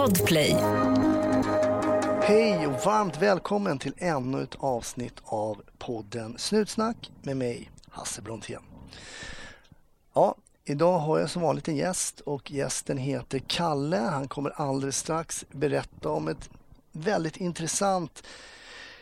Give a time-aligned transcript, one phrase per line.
[0.00, 0.52] Podplay.
[2.22, 8.62] Hej och varmt välkommen till ännu ett avsnitt av podden Snutsnack med mig, Hasse Brontén.
[10.14, 10.34] Ja,
[10.64, 13.96] idag har jag som vanligt en gäst och gästen heter Kalle.
[13.96, 16.50] Han kommer alldeles strax berätta om ett
[16.92, 18.22] väldigt intressant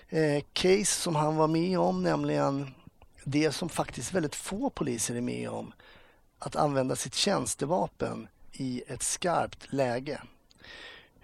[0.08, 2.74] eh, case som han var med om, nämligen
[3.24, 5.72] det som faktiskt väldigt få poliser är med om.
[6.38, 10.20] Att använda sitt tjänstevapen i ett skarpt läge.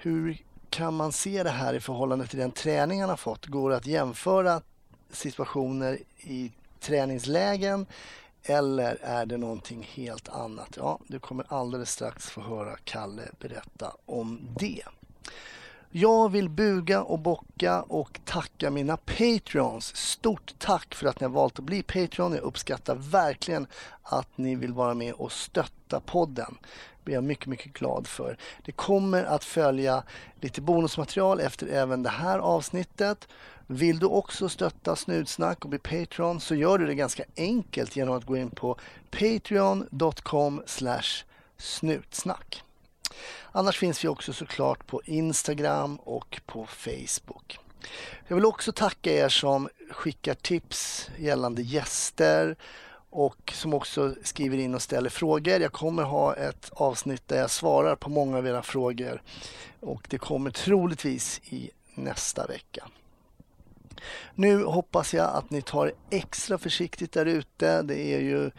[0.04, 0.36] Hur
[0.70, 3.46] kan man se det här i förhållande till den träning han har fått?
[3.46, 4.60] Går det att jämföra
[5.10, 7.86] situationer i träningslägen
[8.42, 10.68] eller är det någonting helt annat?
[10.76, 14.82] Ja, du kommer alldeles strax få höra Kalle berätta om det.
[15.96, 19.96] Jag vill buga och bocka och tacka mina Patreons.
[19.96, 22.32] Stort tack för att ni har valt att bli Patreon.
[22.32, 23.66] Jag uppskattar verkligen
[24.02, 26.58] att ni vill vara med och stötta podden.
[26.60, 28.38] Det blir jag mycket, mycket glad för.
[28.64, 30.02] Det kommer att följa
[30.40, 33.28] lite bonusmaterial efter även det här avsnittet.
[33.66, 38.16] Vill du också stötta Snutsnack och bli Patreon så gör du det ganska enkelt genom
[38.16, 38.78] att gå in på
[39.10, 40.62] patreon.com
[41.58, 42.64] snutsnack.
[43.52, 47.58] Annars finns vi också såklart på Instagram och på Facebook.
[48.28, 52.56] Jag vill också tacka er som skickar tips gällande gäster
[53.10, 55.60] och som också skriver in och ställer frågor.
[55.60, 59.22] Jag kommer ha ett avsnitt där jag svarar på många av era frågor
[59.80, 62.88] och det kommer troligtvis i nästa vecka.
[64.34, 67.82] Nu hoppas jag att ni tar extra försiktigt där ute.
[67.82, 68.50] Det är ju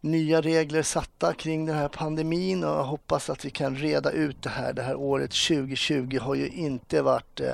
[0.00, 4.42] nya regler satta kring den här pandemin och jag hoppas att vi kan reda ut
[4.42, 4.72] det här.
[4.72, 7.52] Det här året 2020 har ju inte varit eh,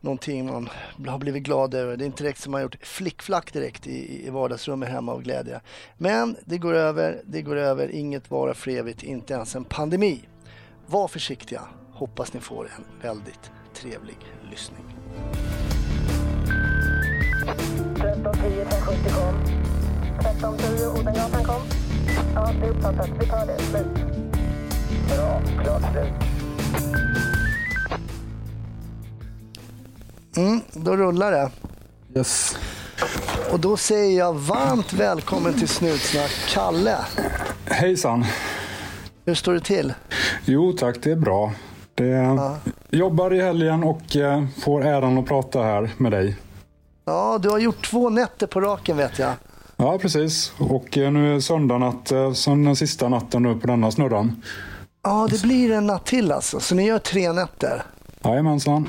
[0.00, 0.68] någonting man
[1.06, 1.96] har blivit glad över.
[1.96, 5.22] Det är inte direkt som man har gjort flickflack direkt i, i vardagsrummet hemma av
[5.22, 5.60] glädje.
[5.98, 10.20] Men det går över, det går över, inget vara för evigt, inte ens en pandemi.
[10.86, 14.18] Var försiktiga, hoppas ni får en väldigt trevlig
[14.50, 14.96] lyssning.
[17.42, 19.61] 1310 570 kom.
[20.18, 21.62] 1310 Odengatan kom.
[22.34, 23.08] Ja, det är uppfattat.
[23.20, 23.58] Vi tar det.
[23.58, 23.86] Slut.
[25.08, 25.42] Bra.
[25.64, 26.12] Klart slut.
[30.36, 31.50] Mm, då rullar det.
[32.16, 32.56] Yes.
[33.52, 36.96] Och då säger jag varmt välkommen till Snutsnack, Kalle.
[37.66, 38.24] Hejsan.
[39.24, 39.94] Hur står det till?
[40.44, 41.52] Jo tack, det är bra.
[41.94, 42.56] Det Ja.
[42.90, 46.36] Jobbar i helgen och eh, får äran att prata här med dig.
[47.04, 49.32] Ja, du har gjort två nätter på raken vet jag.
[49.82, 50.52] Ja, precis.
[50.58, 54.42] Och eh, nu är söndag natt eh, som den sista natten nu på denna snurran.
[55.02, 56.60] Ja, det blir en natt till alltså.
[56.60, 57.82] Så ni gör tre nätter.
[58.24, 58.88] Jajamensan.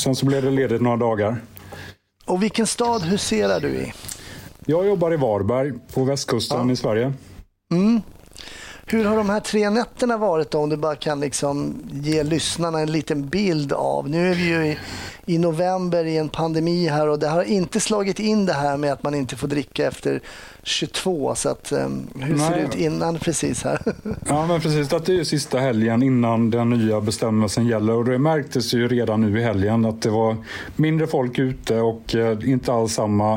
[0.00, 1.36] Sen så blir det ledigt några dagar.
[2.26, 3.92] Och vilken stad huserar du i?
[4.66, 6.72] Jag jobbar i Varberg på västkusten Ja.
[6.72, 7.12] i Sverige.
[8.88, 10.58] Hur har de här tre nätterna varit då?
[10.58, 14.10] Om du bara kan liksom ge lyssnarna en liten bild av.
[14.10, 14.78] Nu är vi ju i,
[15.26, 18.92] i november i en pandemi här och det har inte slagit in det här med
[18.92, 20.20] att man inte får dricka efter
[20.62, 21.34] 22.
[21.34, 23.80] Så att, um, hur ser det ut innan precis här?
[24.28, 24.88] Ja, men precis.
[24.88, 27.92] Det är ju sista helgen innan den nya bestämmelsen gäller.
[27.92, 30.36] Och det märktes ju redan nu i helgen att det var
[30.76, 33.34] mindre folk ute och eh, inte alls samma...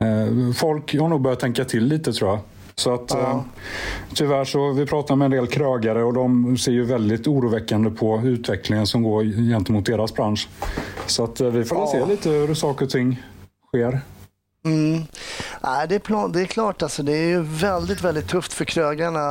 [0.00, 2.38] Eh, folk har nog börjat tänka till lite tror jag.
[2.78, 3.30] Så att Ja.
[3.30, 3.40] eh,
[4.14, 8.20] tyvärr så, vi pratar med en del krögare och de ser ju väldigt oroväckande på
[8.24, 10.48] utvecklingen som går gentemot deras bransch.
[11.06, 11.86] Så att eh, vi får Ja.
[11.92, 13.22] se lite hur saker och ting
[13.68, 14.00] sker.
[14.64, 15.02] Mm.
[15.62, 18.64] Nej, det, är plan, det är klart, alltså, det är ju väldigt, väldigt tufft för
[18.64, 19.24] krögarna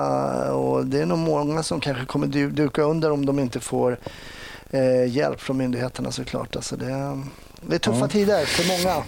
[0.54, 4.00] och det är nog många som kanske kommer du, duka under om de inte får
[4.70, 6.56] eh, hjälp från myndigheterna såklart.
[6.56, 7.22] Alltså, det,
[7.62, 8.08] det är tuffa Ja.
[8.08, 9.04] tider för många.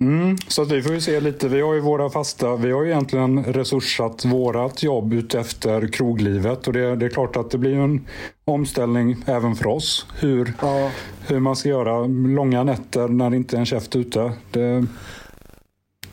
[0.00, 1.48] Mm, så att vi får ju se lite.
[1.48, 6.72] Vi har ju våra fasta, vi har ju egentligen resursat vårat jobb utefter kroglivet och
[6.72, 8.06] det, det är klart att det blir en
[8.44, 10.06] omställning även för oss.
[10.20, 10.90] Hur, Ja.
[11.26, 14.32] hur man ska göra långa nätter när det inte är en käft ute.
[14.50, 14.86] Det,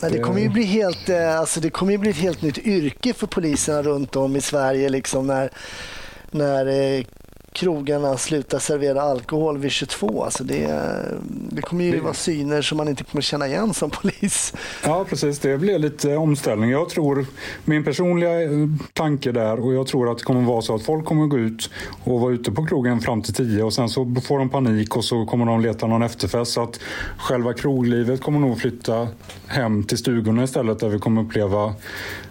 [0.01, 2.57] Nej, det kommer ju bli helt, eh, alltså det kommer ju bli ett helt nytt
[2.57, 5.49] yrke för poliserna runt om i Sverige liksom när,
[6.31, 7.05] när eh,
[7.57, 10.23] krogarna slutar servera alkohol vid 22.
[10.23, 10.67] Alltså det,
[11.49, 14.53] det kommer ju Det- vara syner som man inte kommer känna igen som polis.
[14.83, 15.39] Ja, precis.
[15.39, 16.69] Det blir lite omställning.
[16.69, 17.25] Jag tror,
[17.65, 18.49] min personliga eh,
[18.93, 21.69] tanke där, och jag tror att det kommer vara så att folk kommer gå ut
[22.03, 25.03] och vara ute på krogen fram till tio och sen så får de panik och
[25.03, 26.51] så kommer de leta någon efterfest.
[26.51, 26.79] Så att
[27.17, 29.07] själva kroglivet kommer nog flytta
[29.47, 31.73] hem till stugorna istället där vi kommer uppleva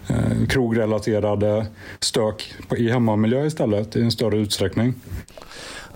[0.09, 1.65] eh, krogrelaterade
[1.99, 4.93] stök på- i hemmamiljö istället i en större utsträckning.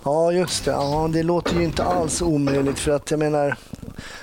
[0.04, 0.72] Ja, just det.
[0.72, 3.58] Ja, det låter ju inte alls omöjligt för att jag menar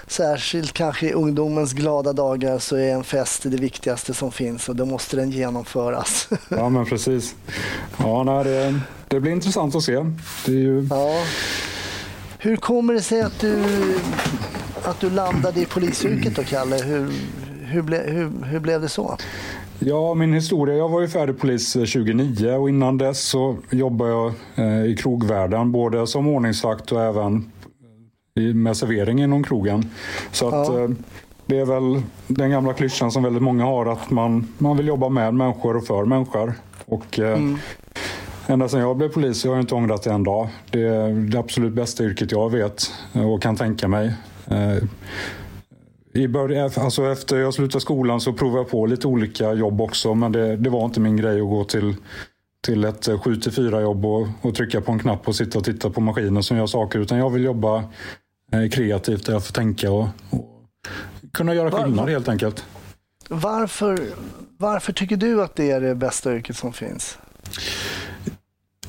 [0.06, 4.76] särskilt kanske i ungdomens glada dagar så är en fest det viktigaste som finns och
[4.76, 6.28] då måste den genomföras.
[6.48, 7.34] Ja, men precis.
[7.98, 9.92] Ja, nej, det, det blir intressant att se.
[10.46, 10.86] Det är ju...
[10.90, 11.22] Ja.
[12.38, 13.64] Hur kommer det sig att du,
[14.84, 16.76] att du landade i polisyrket då, Kalle?
[16.76, 17.10] Hur,
[17.62, 19.16] hur, ble, hur, hur blev det så?
[19.78, 20.76] Ja, min historia.
[20.76, 25.72] Jag var ju färdig polis 2009 och innan dess så jobbade jag eh, i krogvärlden.
[25.72, 27.52] Både som ordningsvakt och även
[28.54, 29.90] med servering inom krogen.
[30.32, 30.80] Så att Ja.
[30.82, 30.90] eh,
[31.46, 35.08] det är väl den gamla klyschan som väldigt många har att man, man vill jobba
[35.08, 36.54] med människor och för människor.
[36.86, 37.38] Och eh,
[38.46, 40.48] ända sedan jag blev polis så har jag inte ångrat det en dag.
[40.70, 44.12] Det är det absolut bästa yrket jag vet eh, och kan tänka mig.
[46.18, 50.14] I början, alltså efter jag slutade skolan så provade jag på lite olika jobb också
[50.14, 51.94] men det, det var inte min grej att gå till,
[52.66, 56.00] till ett 7-4 jobb och, och trycka på en knapp och sitta och titta på
[56.00, 57.84] maskinen som gör saker utan jag vill jobba
[58.52, 60.48] eh, kreativt där jag får tänka och, och
[61.32, 62.64] kunna göra skillnad helt enkelt.
[63.28, 64.00] Varför,
[64.56, 67.18] varför tycker du att det är det bästa yrket som finns?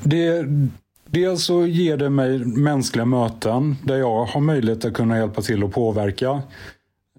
[0.03, 0.45] Det,
[1.05, 5.63] dels så ger det mig mänskliga möten där jag har möjlighet att kunna hjälpa till
[5.63, 6.41] och påverka.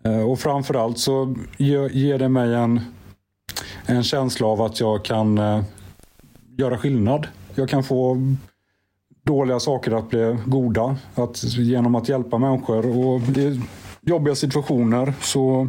[0.05, 2.81] Eh, och framförallt så ger, det mig en,
[3.87, 5.62] en känsla av att jag kan eh,
[6.56, 7.29] göra skillnad.
[7.55, 8.17] Jag kan få
[9.23, 10.97] dåliga saker att bli goda.
[11.14, 12.99] Att, genom att hjälpa människor.
[12.99, 13.61] Och i
[14.00, 15.69] jobbiga situationer så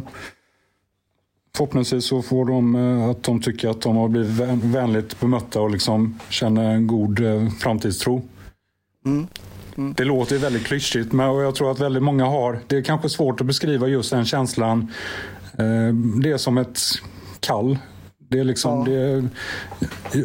[1.56, 5.70] förhoppningsvis så får de eh, att de tycker att de har blivit vänligt bemötta och
[5.70, 7.20] liksom känner en god
[7.60, 8.22] framtidstro.
[9.04, 9.26] Mm.
[9.76, 12.60] Det låter ju väldigt klyschigt men jag tror att väldigt många har.
[12.66, 14.92] Det är kanske svårt att beskriva just den känslan.
[15.58, 16.78] Eh, Det är som ett
[17.40, 17.78] kall.
[18.18, 18.92] Det är liksom, Ja.
[18.92, 19.28] det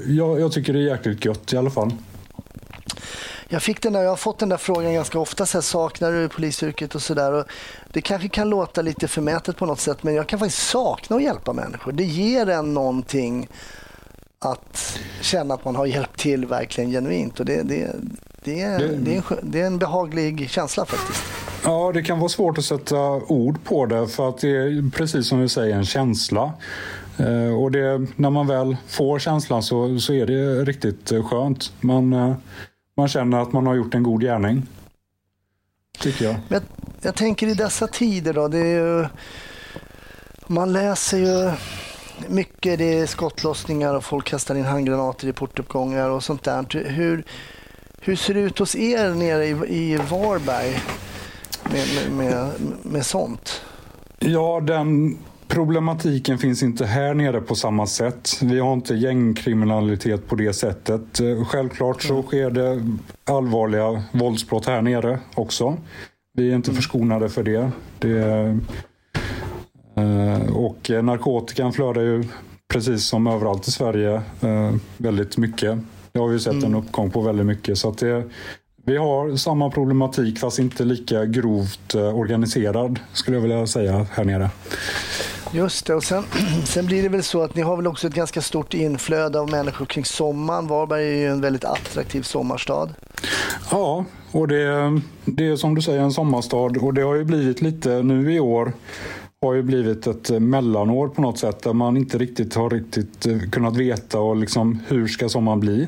[0.07, 1.91] jag, jag tycker det är jäkligt gött i alla fall.
[3.49, 5.45] Jag, fick den där, jag har fått den där frågan ganska ofta.
[5.45, 7.45] Så här, saknar du polisyrket och sådär?
[7.93, 11.23] Det kanske kan låta lite förmätet på något sätt men jag kan faktiskt sakna att
[11.23, 11.91] hjälpa människor.
[11.91, 13.47] Det ger en någonting
[14.39, 17.39] att känna att man har hjälpt till verkligen genuint.
[17.39, 17.95] Och det, det,
[18.47, 21.23] det, är, Det- det, är, en, det är en behaglig känsla faktiskt.
[21.63, 25.27] Ja, det kan vara svårt att sätta ord på det för att det är precis
[25.27, 26.53] som vi säger en känsla.
[27.17, 31.71] Eh, Och det, när man väl får känslan så, så är det riktigt eh, skönt.
[31.81, 32.35] Man, eh,
[32.97, 34.65] man känner att man har gjort en god gärning.
[35.99, 36.33] Tycker jag.
[36.33, 36.61] Men jag,
[37.01, 39.05] jag tänker i dessa tider då, det är ju,
[40.47, 41.51] man läser ju
[42.27, 46.83] mycket, det är skottlossningar och folk kastar in handgranater i portuppgångar och sånt där.
[46.89, 47.23] Hur,
[48.01, 50.81] hur ser det ut hos er nere i, i Varberg
[51.63, 52.51] med, med, med,
[52.83, 53.61] med sånt?
[54.19, 55.17] Ja, den
[55.47, 58.29] problematiken finns inte här nere på samma sätt.
[58.41, 61.19] Vi har inte gängkriminalitet på det sättet.
[61.19, 62.85] Eh, Självklart så sker det
[63.23, 65.77] allvarliga våldsbrott här nere också.
[66.33, 67.71] Vi är inte förskonade för det.
[67.99, 68.57] det
[69.95, 72.23] eh, och narkotikan flödar ju
[72.67, 75.79] precis som överallt i Sverige eh, väldigt mycket.
[76.17, 77.77] Det har vi sett en uppgång på väldigt mycket.
[77.77, 78.23] Så det,
[78.85, 84.23] vi har samma problematik fast inte lika grovt eh, organiserad skulle jag vilja säga här
[84.23, 84.49] nere.
[85.51, 86.23] Just det, och sen,
[86.65, 89.51] sen blir det väl så att ni har väl också ett ganska stort inflöde av
[89.51, 90.67] människor kring sommaren.
[90.67, 92.89] Varberg är ju en väldigt attraktiv sommarstad.
[93.71, 97.61] Ja, och det, det är som du säger en sommarstad och det har ju blivit
[97.61, 98.73] lite nu i år
[99.41, 103.25] har ju blivit ett eh, mellanår på något sätt där man inte riktigt har riktigt
[103.25, 105.87] eh, kunnat veta och liksom hur ska sommaren bli.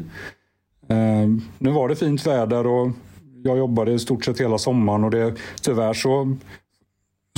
[0.87, 2.91] Eh, nu var det fint väder och
[3.43, 6.37] jag jobbade i stort sett hela sommaren och det, tyvärr så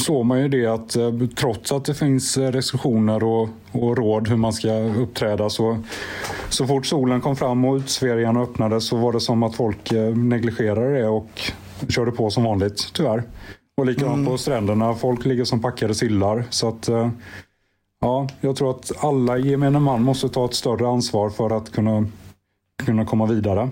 [0.02, 0.98] såg man ju det att
[1.36, 5.78] trots att det finns restriktioner och, och råd hur man ska uppträda så
[6.50, 10.98] så fort solen kom fram och uteserveringarna öppnade så var det som att folk negligerade
[10.98, 11.42] det och
[11.90, 13.24] körde på som vanligt, tyvärr.
[13.78, 14.96] Och likadant på stränderna.
[14.96, 16.44] Folk ligger som packade sillar.
[16.50, 17.10] Så att, eh,
[18.02, 22.06] ja, jag tror att alla gemene man måste ta ett större ansvar för att kunna,
[22.86, 23.70] kunna komma vidare.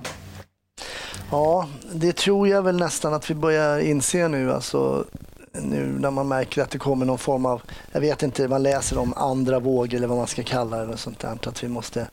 [1.32, 4.51] Ja, det tror jag väl nästan att vi börjar inse nu.
[4.51, 5.06] Alltså,
[5.53, 8.98] nu när man märker att det kommer någon form av, jag vet inte, man läser
[8.98, 10.94] om andra vågor eller vad man ska kalla det.
[10.94, 12.08] Och sånt där, att vi måste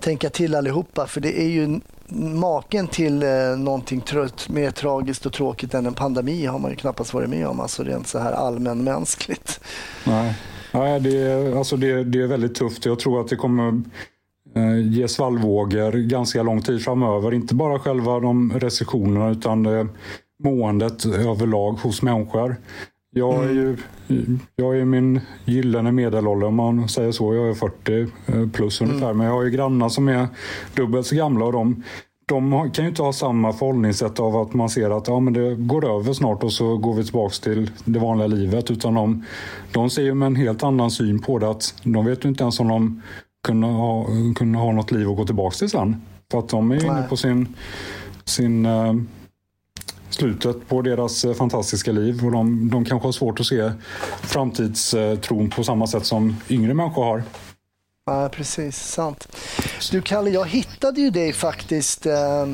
[0.00, 1.06] tänka till allihopa.
[1.06, 1.80] För det är ju
[2.34, 6.76] maken till eh, någonting trött, mer tragiskt och tråkigt än en pandemi har man ju
[6.76, 7.60] knappast varit med om.
[7.60, 9.60] Alltså rent så här allmänmänskligt.
[10.06, 10.34] Nej,
[10.72, 12.84] Nej det, är, alltså det, det är väldigt tufft.
[12.84, 13.82] Jag tror att det kommer
[14.54, 17.34] eh, ge svallvågor ganska lång tid framöver.
[17.34, 19.86] Inte bara själva de recessionerna, utan eh,
[20.44, 22.56] måendet överlag hos människor.
[23.10, 23.76] Jag är ju
[24.56, 27.34] jag är min gyllene medelålder om man säger så.
[27.34, 29.12] Jag är 40 eh, plus ungefär.
[29.12, 30.28] Men jag har ju grannar som är
[30.74, 31.82] dubbelt så gamla och de,
[32.26, 35.54] de kan ju inte ha samma förhållningssätt av att man ser att ja, men det
[35.54, 38.70] går över snart och så går vi tillbaka till det vanliga livet.
[38.70, 39.24] Utan de,
[39.72, 41.50] de ser ju med en helt annan syn på det.
[41.50, 43.02] att De vet ju inte ens om de
[43.46, 46.02] kunde ha, kunde ha något liv att gå tillbaka till sen.
[46.30, 47.08] För att de är inne Nej.
[47.08, 47.54] på sin,
[48.24, 48.94] sin eh,
[50.10, 53.72] slutet på deras eh, fantastiska liv och de, de kanske har svårt att se
[54.22, 57.22] framtidstron på samma sätt som yngre människor har.
[58.06, 58.76] Ja, precis.
[58.76, 59.28] Sant.
[59.90, 62.06] Du Kalle, jag hittade ju dig faktiskt.
[62.06, 62.46] eh,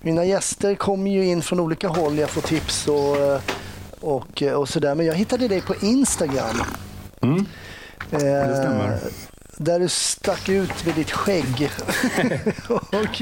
[0.00, 2.18] Mina gäster kommer ju in från olika håll.
[2.18, 3.40] Jag får tips och, eh,
[4.00, 4.94] och, eh, och sådär.
[4.94, 6.56] Men jag hittade dig på Instagram.
[7.22, 7.46] Mm.
[8.10, 8.98] Det stämmer.
[9.56, 11.70] Där du stack ut med ditt skägg.
[12.68, 13.20] och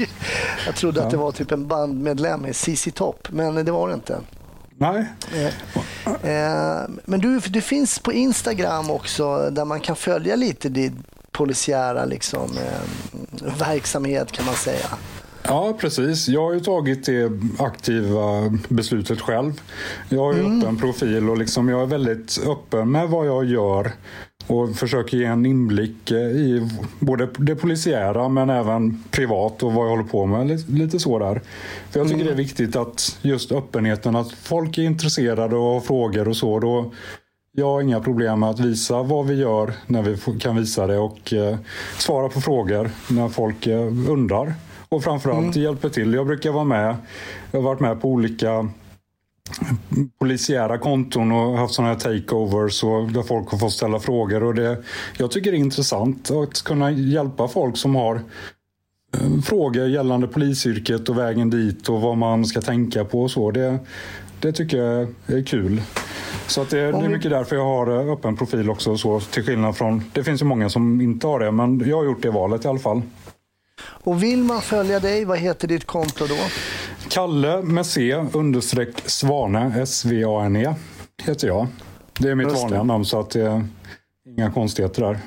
[0.65, 3.93] jag trodde att det var typ en bandmedlem i CC Top, men det var det
[3.93, 4.19] inte.
[4.77, 5.05] Nej,
[6.05, 12.05] Eh, Men du, du finns på Instagram också där man kan följa lite din polisiära
[12.05, 14.87] liksom, eh, verksamhet kan man säga.
[15.43, 16.27] Ja, precis.
[16.27, 19.61] Jag har ju tagit det aktiva beslutet själv.
[20.09, 23.91] Jag har ju öppen profil och liksom jag är väldigt öppen med vad jag gör
[24.47, 29.85] och försöker ge en inblick eh, i både det polisiära men även privat och vad
[29.85, 30.69] jag håller på med.
[30.69, 31.41] Lite- så där.
[31.89, 35.79] För jag tycker det är viktigt att just öppenheten, att folk är intresserade och har
[35.79, 36.59] frågor och så.
[36.59, 36.91] Då,
[37.51, 40.97] jag har inga problem med att visa vad vi gör när vi kan visa det
[40.97, 41.57] och eh,
[41.97, 44.53] svara på frågor när folk eh, undrar.
[44.89, 46.13] Och framförallt hjälper till.
[46.13, 46.95] Jag brukar vara med.
[47.51, 48.69] Jag har varit med på olika
[50.19, 54.43] polisiära konton och haft sådana här takeovers och där folk har fått ställa frågor.
[54.43, 54.83] Och det,
[55.17, 58.15] jag tycker det är intressant att kunna hjälpa folk som har
[59.13, 63.51] eh, frågor gällande polisyrket och vägen dit och vad man ska tänka på och så.
[63.51, 63.79] Det,
[64.39, 65.81] det tycker jag är kul.
[66.47, 68.91] Så att det, det är mycket därför jag har eh, öppen profil också.
[68.91, 71.97] och Så, till skillnad från, det finns ju många som inte har det, men jag
[71.97, 73.01] har gjort det valet i alla fall.
[73.81, 76.35] Och vill man följa dig, vad heter ditt konto då?
[77.15, 80.75] Kalle med C understreck Svane, S-V-A-N-E
[81.23, 81.67] heter jag.
[82.19, 82.61] Det är mitt Just det.
[82.61, 83.67] vanliga namn så att det är
[84.37, 85.19] inga konstigheter där.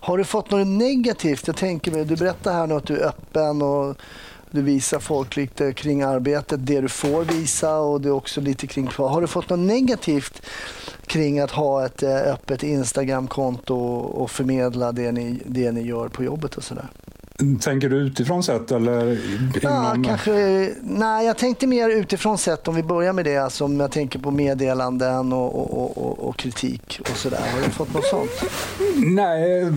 [0.00, 1.46] Har du fått något negativt?
[1.46, 3.96] Jag tänker mig, du berättar här nu att du är öppen och
[4.50, 8.66] du visar folk lite kring arbetet, det du får visa och det är också lite
[8.66, 10.42] kring Har du fått något negativt
[11.06, 16.24] kring att ha ett eh, öppet Instagramkonto och förmedla det ni, det ni gör på
[16.24, 16.88] jobbet och sådär?
[17.60, 19.18] Tänker du utifrån sett eller
[19.62, 20.04] Ja, inom?
[20.04, 23.92] kanske, nej, jag tänkte mer utifrån sett om vi börjar med det, alltså om jag
[23.92, 27.40] tänker på meddelanden och, och, och, och, kritik och sådär.
[27.54, 28.30] Har du fått något sånt?
[28.96, 29.72] Nej,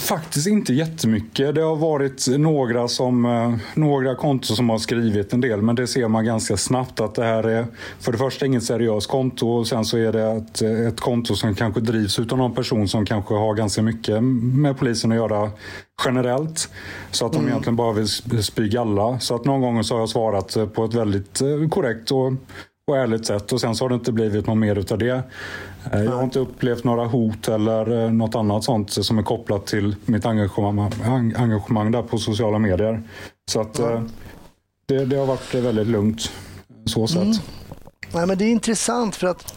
[0.00, 1.54] faktiskt inte jättemycket.
[1.54, 6.08] Det har varit några, som, några konton som har skrivit en del, men det ser
[6.08, 7.66] man ganska snabbt att det här är
[8.00, 11.54] för det första inget seriöst konto och sen så är det ett, ett konto som
[11.54, 15.50] kanske drivs utav någon person som kanske har ganska mycket med polisen att göra
[16.04, 16.68] generellt.
[17.10, 18.08] Så att de egentligen bara vill
[18.42, 19.18] spy galla.
[19.20, 22.32] Så att någon gång så har jag svarat eh, på ett väldigt eh, korrekt och
[22.88, 25.22] och ärligt sätt och sen så har det inte blivit något mer utav det.
[25.92, 29.96] Eh, Jag har inte upplevt några hot eller något annat sånt som är kopplat till
[30.06, 33.02] mitt engagemang, eng- engagemang där på sociala medier.
[33.50, 34.02] Så att eh,
[34.86, 36.32] det, det har varit väldigt lugnt
[36.86, 37.42] så sett.
[38.12, 39.54] Nej, men det är intressant för att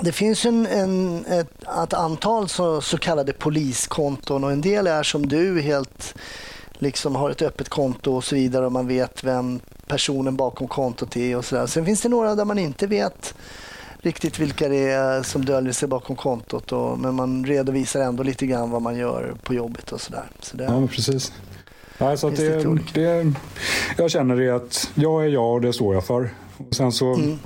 [0.00, 5.02] det finns en, en, ett, ett antal så, så kallade poliskonton och en del är
[5.02, 6.14] som du helt
[6.78, 11.16] liksom har ett öppet konto och så vidare och man vet vem personen bakom kontot
[11.16, 11.66] är och sådär.
[11.66, 13.34] Sen finns det några där man inte vet
[14.00, 18.46] riktigt vilka det är som döljer sig bakom kontot och, men man redovisar ändå lite
[18.46, 20.24] grann vad man gör på jobbet och sådär.
[20.40, 21.32] Så det, Ja, precis.
[21.98, 23.32] Nej, så att Finns det det,
[23.98, 26.30] jag känner det att jag är jag och det står jag för.
[26.56, 27.38] Och sen så Mm.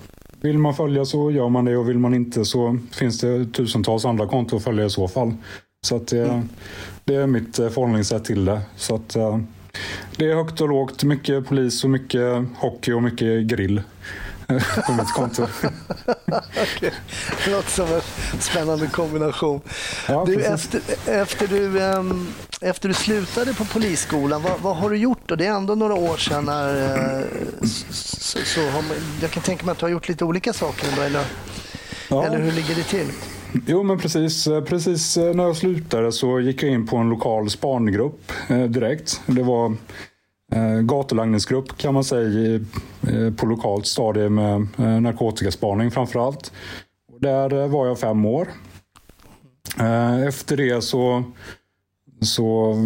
[0.43, 4.05] Vill man följa så gör man det och vill man inte så finns det tusentals
[4.05, 5.35] andra konton att följa i så fall.
[5.87, 6.49] Så att det, Mm.
[7.05, 8.61] det är mitt eh, förhållningssätt till det.
[8.77, 9.39] Så att, eh,
[10.17, 13.85] det är högt och lågt, mycket polis och mycket hockey och mycket grill eh,
[14.87, 15.47] på mitt konto.
[17.45, 18.01] det låter som en
[18.41, 19.61] spännande kombination.
[20.09, 22.29] Ja, Du, efter, efter, du, ehm,
[22.61, 25.37] efter du slutade på polisskolan, vad, vad har du gjort då?
[25.37, 26.45] Det är ändå några år sedan.
[26.45, 27.25] När, eh,
[27.65, 28.85] så, så man,
[29.23, 31.25] jag kan tänka mig att du har gjort lite olika saker ändå, eller,
[32.09, 32.25] Ja.
[32.25, 33.07] eller hur ligger det till?
[33.67, 37.09] Jo, men precis, eh, precis eh, när jag slutade så gick jag in på en
[37.09, 39.21] lokal spangrupp eh, direkt.
[39.27, 39.77] Det var
[40.83, 42.55] gatulangningsgrupp kan man säga
[43.09, 46.53] eh, på lokalt stadie med eh, narkotikaspaning framför allt.
[47.21, 48.49] Där eh, var jag fem år.
[49.81, 51.23] Eh, efter det så,
[52.21, 52.77] så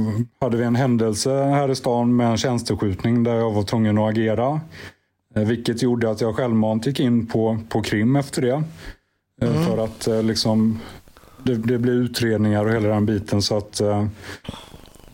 [0.41, 4.11] hade vi en händelse här i stan med en tjänsteskjutning där jag var tvungen att
[4.11, 4.61] agera.
[5.35, 8.63] Eh, vilket gjorde att jag självmant gick in på, på krim efter det.
[9.43, 10.81] Eh, För att eh, liksom,
[11.43, 13.43] det, det blev utredningar och hela den biten.
[13.43, 14.07] Så att eh,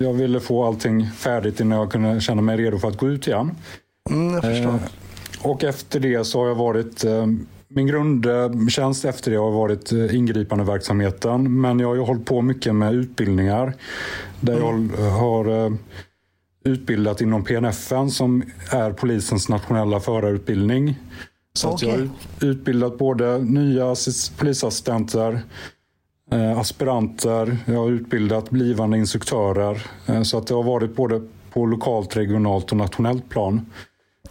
[0.03, 3.27] jag ville få allting färdigt innan jag kunde känna mig redo för att gå ut
[3.27, 3.51] igen.
[4.11, 4.71] Mm, jag förstår.
[4.71, 7.27] Eh, och efter det så har jag varit eh,
[7.75, 11.61] min grundtjänst efter det har varit eh, ingripande verksamheten.
[11.61, 13.75] Men jag har ju hållit på mycket med utbildningar.
[14.41, 15.73] Där jag har eh,
[16.65, 20.99] utbildat inom PNF som är polisens nationella förarutbildning.
[21.55, 21.89] Så okay.
[21.89, 22.09] jag har
[22.41, 23.95] utbildat både nya
[24.39, 25.41] polisassistenter,
[26.33, 29.87] aspiranter, jag har utbildat blivande instruktörer.
[30.07, 31.23] Eh, så att det har varit både
[31.53, 33.67] på lokalt, regionalt och nationellt plan.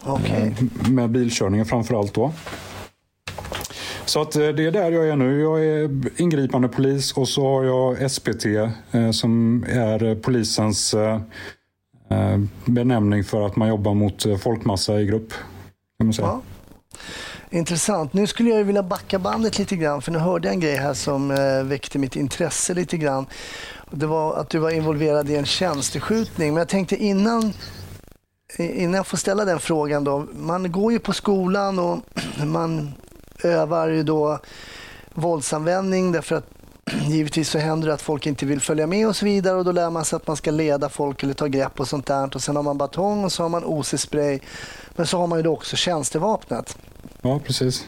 [0.06, 0.46] Okay.
[0.46, 2.32] Eh, med bilkörningen framför allt då.
[4.04, 5.40] Så att eh, det är där jag är nu.
[5.40, 5.90] Jag är
[6.20, 11.20] ingripande polis och så har jag SPT eh, som är polisens eh,
[12.64, 15.32] benämning för att man jobbar mot folkmassa i grupp.
[15.98, 16.26] Kan man säga.
[16.28, 16.42] Ja.
[17.54, 18.12] Intressant.
[18.12, 20.94] Nu skulle jag vilja backa bandet lite grann för nu hörde jag en grej här
[20.94, 23.26] som eh, väckte mitt intresse lite grann.
[23.90, 26.48] Det var att du var involverad i en tjänsteskjutning.
[26.48, 27.52] Men jag tänkte innan
[28.58, 30.26] innan jag får ställa den frågan då.
[30.32, 31.98] Man går ju på skolan och
[32.46, 32.94] man
[33.44, 34.38] övar ju då
[35.14, 36.50] våldsanvändning därför att
[37.08, 39.72] givetvis så händer det att folk inte vill följa med och så vidare och då
[39.72, 42.34] lär man sig att man ska leda folk eller ta grepp och sånt där.
[42.34, 44.40] Och sen har man batong och så har man OC-spray.
[44.96, 46.76] Men så har man ju då också tjänstevapnet.
[47.22, 47.86] Ja, precis.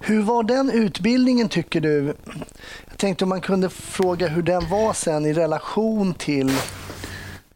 [0.00, 2.14] Hur var den utbildningen tycker du?
[2.88, 6.50] Jag tänkte om man kunde fråga hur den var sen i relation till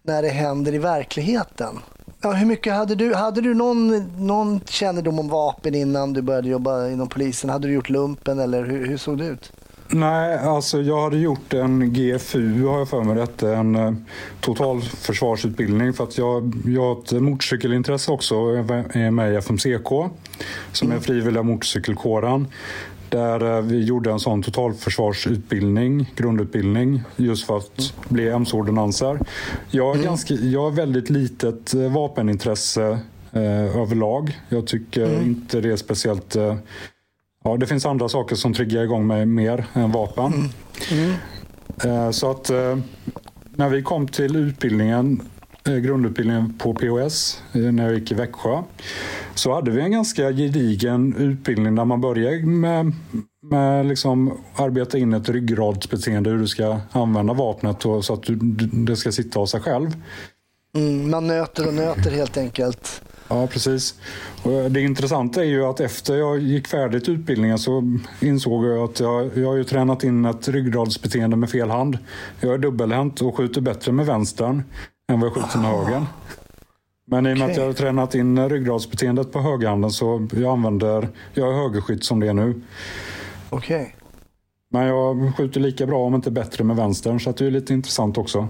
[0.02, 1.78] när det händer i verkligheten.
[2.20, 6.48] Ja, hur mycket hade du, hade du någon, någon kännedom om vapen innan du började
[6.48, 7.50] jobba inom polisen?
[7.50, 9.52] Hade du gjort lumpen eller hur, hur såg det ut?
[9.90, 13.92] Nej, alltså jag hade gjort en GFU har jag för mig detta, en eh,
[14.40, 19.88] totalförsvarsutbildning för att jag, jag har ett motorcykelintresse också, jag är med i FMCK
[20.72, 21.00] som är mm.
[21.00, 22.46] frivilliga motorcykelkåren.
[23.08, 29.18] Där eh, vi gjorde en sån totalförsvarsutbildning, grundutbildning, just för att bli mc-ordonnanser.
[29.70, 30.16] Jag, mm.
[30.28, 32.98] jag har väldigt litet eh, vapenintresse
[33.32, 34.40] eh, överlag.
[34.48, 35.26] Jag tycker mm.
[35.26, 36.36] inte det är speciellt...
[36.36, 36.54] Eh,
[37.48, 40.32] ja, det finns andra saker som triggar igång mig mer än vapen.
[40.90, 41.14] Mm.
[41.84, 42.78] Eh, så att eh,
[43.56, 45.22] när vi kom till utbildningen
[45.76, 48.62] grundutbildningen på POS när jag gick i Växjö
[49.34, 52.92] så hade vi en ganska gedigen utbildning där man börjar med,
[53.50, 58.34] med liksom arbeta in ett ryggradsbeteende hur du ska använda vapnet och, så att du,
[58.72, 59.90] det ska sitta av sig själv.
[60.74, 63.02] Mm, man nöter och nöter helt enkelt.
[63.28, 63.94] Ja, precis.
[64.42, 69.00] Och det intressanta är ju att efter jag gick färdigt utbildningen så insåg jag att
[69.00, 71.98] jag, jag har ju tränat in ett ryggradsbeteende med fel hand.
[72.40, 74.62] Jag är dubbelhänt och skjuter bättre med vänstern
[75.12, 76.06] än vad jag skjuter med högern.
[77.06, 77.52] Men i och med okay.
[77.52, 82.20] att jag har tränat in ryggradsbeteendet på högerhanden så jag använder, jag är högerskytt som
[82.20, 82.62] det är nu.
[83.50, 83.80] Okej.
[83.80, 83.92] Okay.
[84.70, 88.18] Men jag skjuter lika bra om inte bättre med vänstern så det är lite intressant
[88.18, 88.48] också.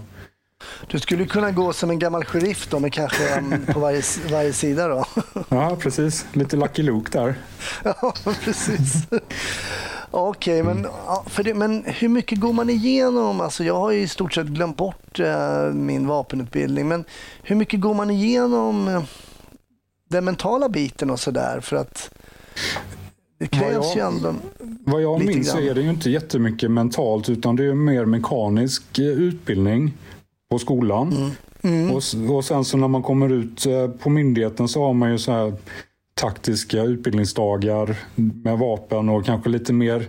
[0.91, 4.53] Du skulle kunna gå som en gammal sheriff då med kanske en på varje, varje
[4.53, 5.05] sida då?
[5.49, 6.27] Ja, precis.
[6.33, 7.35] Lite Lucky Luke där.
[7.85, 8.95] Ja, precis.
[10.11, 10.87] Okej, okay, men,
[11.27, 13.41] för men hur mycket går man igenom?
[13.41, 17.05] Alltså, jag har i stort sett glömt bort eh, min vapenutbildning, men
[17.43, 19.03] hur mycket går man igenom eh,
[20.11, 21.61] den mentala biten och sådär?
[21.61, 22.11] För att
[23.39, 24.35] det krävs ju ändå
[24.85, 28.99] Vad jag minns så är det ju inte jättemycket mentalt, utan det är mer mekanisk
[28.99, 29.95] eh, utbildning
[30.51, 31.13] på skolan.
[31.13, 31.31] Mm.
[31.63, 31.91] Mm.
[31.91, 32.03] Och,
[32.37, 35.33] och sen så när man kommer ut eh, på myndigheten så har man ju så
[35.33, 35.55] här
[36.15, 40.09] taktiska utbildningsdagar med vapen och kanske lite mer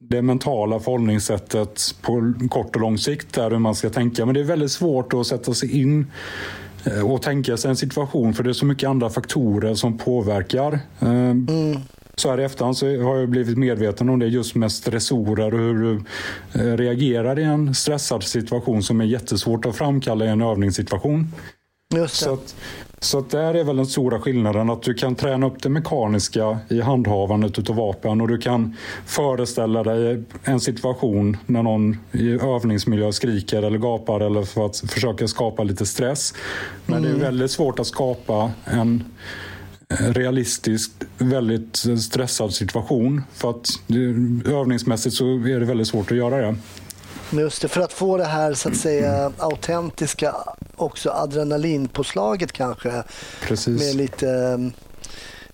[0.00, 4.26] det mentala förhållningssättet på kort och lång sikt där hur man ska tänka.
[4.26, 6.06] Men det är väldigt svårt att sätta sig in
[6.84, 10.72] eh, och tänka sig en situation för det är så mycket andra faktorer som påverkar.
[11.00, 11.78] Eh, mm.
[12.20, 15.60] Så här i efterhand så har jag blivit medveten om det just med stressorer och
[15.60, 16.02] hur du
[16.60, 21.32] eh, reagerar i en stressad situation som är jättesvårt att framkalla i en övningssituation.
[22.08, 22.54] Så, att,
[23.00, 26.58] så att där är väl den stora skillnaden att du kan träna upp det mekaniska
[26.68, 28.76] i handhavandet av vapen och du kan
[29.06, 35.28] föreställa dig en situation när någon i övningsmiljö skriker eller gapar eller för att försöka
[35.28, 36.34] skapa lite stress.
[36.86, 37.02] Men mm.
[37.02, 37.24] det är mm.
[37.24, 39.04] väldigt svårt att skapa en
[39.88, 43.22] realistisk, väldigt stressad situation.
[43.32, 43.68] För att
[44.44, 46.56] övningsmässigt så är det väldigt svårt att göra det.
[47.32, 50.34] Just det, för att få det här så att säga autentiska
[50.76, 53.02] också adrenalinpåslaget kanske.
[53.42, 53.80] Precis.
[53.80, 54.70] Med lite,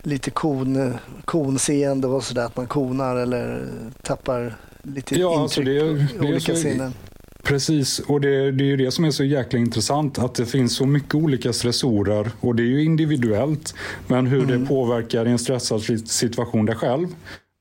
[0.03, 3.68] lite kon, konseende och sådär, att man konar eller
[4.03, 6.95] tappar lite ja, alltså intryck alltså det, det olika så, sinnen.
[7.42, 10.18] Precis, och det, det är ju det som är så jäkla intressant.
[10.18, 13.74] Att det finns så mycket olika stressorer och det är ju individuellt.
[14.07, 14.61] Men hur mm.
[14.61, 17.09] det påverkar i en stressad situation dig själv.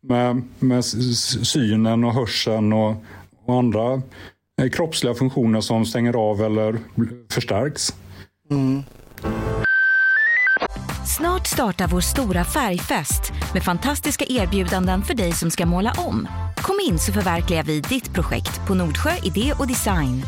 [0.08, 2.96] Med, med synen och hörseln och,
[3.46, 4.02] och andra
[4.62, 6.78] eh, kroppsliga funktioner som stänger av eller
[7.32, 7.96] förstärks.
[8.52, 8.84] Mm.
[11.18, 16.28] Snart startar vår stora färgfest med fantastiska erbjudanden för dig som ska måla om.
[16.62, 20.24] Kom in så förverkligar vi ditt projekt på Nordsjö Idé och Design.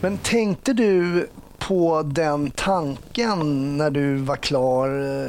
[0.00, 1.28] Men tänkte du
[1.58, 4.88] på den tanken när du var klar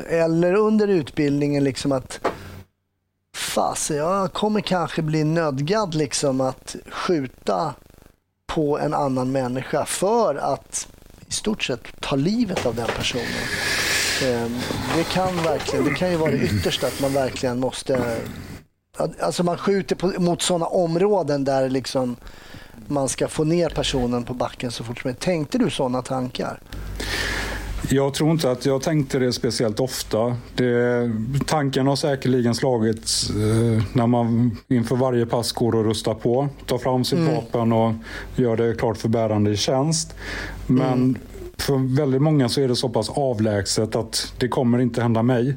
[0.10, 2.19] eller under utbildningen liksom att
[3.36, 7.73] fas, jag kommer kanske bli nödgad liksom att skjuta
[8.47, 10.88] på en annan människa för att
[11.28, 13.25] i stort sett ta livet av den personen.
[14.23, 14.60] Ehm,
[14.95, 18.17] det kan verkligen, det kan ju vara det yttersta att man verkligen måste
[19.19, 22.15] Alltså man skjuter på, mot sådana områden där liksom
[22.88, 25.21] man ska få ner personen på backen så fort som möjligt.
[25.21, 26.62] Tänkte du sådana tankar?
[27.89, 30.38] Jag tror inte att jag tänkte det speciellt ofta.
[30.55, 31.12] Det,
[31.45, 36.77] tanken har säkerligen slagits eh, när man inför varje pass går och rustar på, tar
[36.77, 37.35] fram sitt mm.
[37.35, 37.93] vapen och
[38.35, 40.15] gör det klart för bärande i tjänst.
[40.67, 41.15] Men mm
[41.61, 45.55] för väldigt många så är det så pass avlägset att det kommer inte hända mig.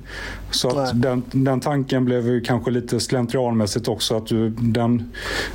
[0.51, 4.17] Så att den, den tanken blev ju kanske lite slentrianmässigt också.
[4.17, 5.13] Att du, den,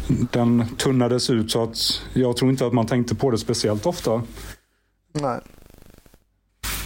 [0.08, 1.78] den tunnades ut så att
[2.14, 4.22] jag tror inte att man tänkte på det speciellt ofta.
[5.12, 5.40] Nej.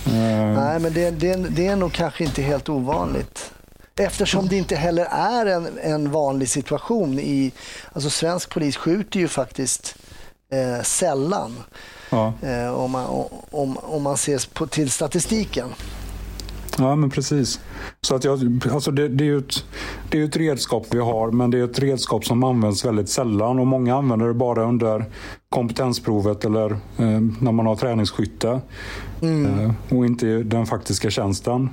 [0.07, 0.13] Uh.
[0.55, 3.51] Nej, men det, det, det är nog kanske inte helt ovanligt.
[3.95, 7.19] Eftersom det inte heller är en, en vanlig situation.
[7.19, 7.51] i
[7.93, 9.95] alltså Svensk polis skjuter ju faktiskt
[10.51, 11.51] eh, sällan.
[12.09, 12.33] Ja.
[12.41, 13.05] Eh, om, man,
[13.51, 15.67] om, om man ser på, till statistiken.
[16.77, 17.59] Ja, men precis.
[18.01, 19.65] Så att jag, alltså det, det, är ju ett,
[20.09, 23.59] det är ett redskap vi har, men det är ett redskap som används väldigt sällan.
[23.59, 25.05] och Många använder det bara under
[25.49, 28.61] kompetensprovet eller eh, när man har träningsskytte.
[29.21, 29.59] Mm.
[29.59, 31.69] Eh, och inte den faktiska tjänsten.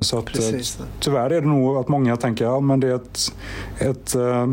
[0.00, 0.60] Så att, eh,
[1.00, 3.32] tyvärr är det nog att många tänker att ja, det är ett,
[3.78, 4.46] ett eh,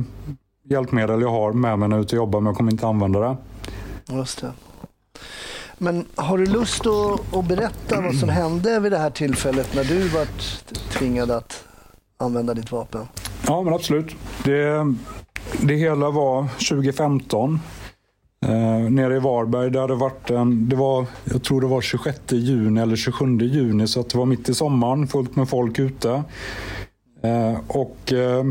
[0.64, 2.88] hjälpmedel jag har med mig när jag är ute och jobbar, men jag kommer inte
[2.88, 3.38] använda det.
[4.16, 4.52] Just det.
[5.78, 9.84] Men har du lust att, att berätta vad som hände vid det här tillfället när
[9.84, 10.28] du var
[10.92, 11.64] tvingad att
[12.18, 13.08] använda ditt vapen?
[13.48, 14.16] Ja, men absolut.
[14.44, 14.94] Det,
[15.62, 17.60] det hela var 2015.
[18.46, 19.70] Eh, nere i Varberg.
[19.70, 23.88] Det, hade varit en, det var, jag tror det var 26 juni eller 27 juni
[23.88, 26.24] så att det var mitt i sommaren, fullt med folk ute.
[27.24, 28.44] Eh, och eh,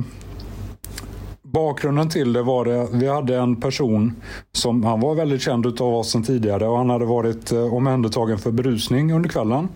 [1.53, 4.15] Bakgrunden till det var att vi hade en person
[4.53, 8.39] som han var väldigt känd av oss sedan tidigare och han hade varit eh, omhändertagen
[8.39, 9.69] för berusning under kvällen.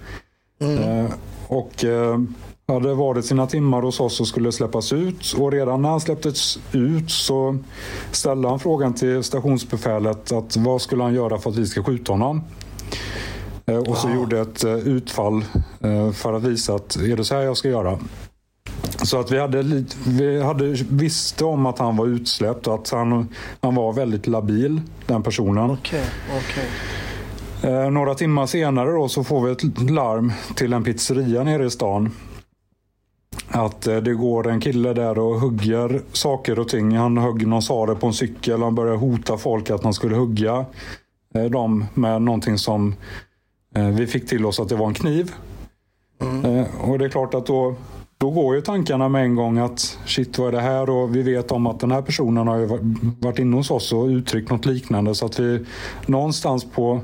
[0.61, 0.79] Mm.
[0.79, 1.11] Eh,
[1.49, 2.19] och eh,
[2.69, 5.35] hade varit sina timmar hos oss och skulle släppas ut.
[5.39, 7.59] Och redan när han släpptes ut så
[8.11, 12.13] ställde han frågan till stationsbefälet att vad skulle han göra för att vi ska skjuta
[12.13, 12.43] honom?
[13.89, 14.17] Och så wow.
[14.17, 15.45] gjorde ett utfall
[16.15, 17.99] för att visa att är det så här jag ska göra?
[19.03, 23.29] Så att vi, hade, vi hade, visste om att han var utsläppt och att han,
[23.61, 25.71] han var väldigt labil, den personen.
[25.71, 26.05] Okay,
[26.37, 27.73] okay.
[27.73, 31.71] Eh, några timmar senare då så får vi ett larm till en pizzeria nere i
[31.71, 32.11] stan.
[33.49, 36.97] Att eh, det går en kille där och hugger saker och ting.
[36.97, 38.63] Han högg någon sare på en cykel.
[38.63, 40.65] Han började hota folk att han skulle hugga
[41.35, 42.95] eh, dem med någonting som
[43.77, 45.33] eh, vi fick till oss att det var en kniv.
[46.21, 46.45] Mm.
[46.45, 47.75] Eh, och det är klart att då
[48.25, 51.23] då går ju tankarna med en gång att shit vad är det här och vi
[51.23, 52.79] vet om att den här personen har
[53.23, 55.65] varit inne hos oss och uttryckt något liknande så att vi
[56.07, 57.01] någonstans på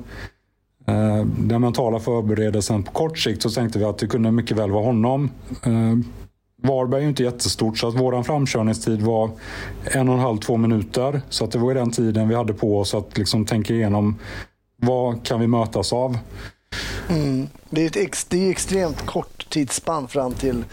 [0.87, 4.71] eh, den mentala förberedelsen på kort sikt så tänkte vi att det kunde mycket väl
[4.71, 5.31] vara honom.
[5.65, 5.97] Eh,
[6.63, 9.31] Varberg är ju inte jättestort så att vår framkörningstid var
[9.85, 11.23] en och en halv, två minuter.
[11.29, 14.19] Så att det var den tiden vi hade på oss att liksom tänka igenom
[14.77, 16.19] vad kan vi mötas av.
[17.09, 17.49] Mm.
[17.71, 20.65] Det är ett ex, det är extremt kort tidsspann fram till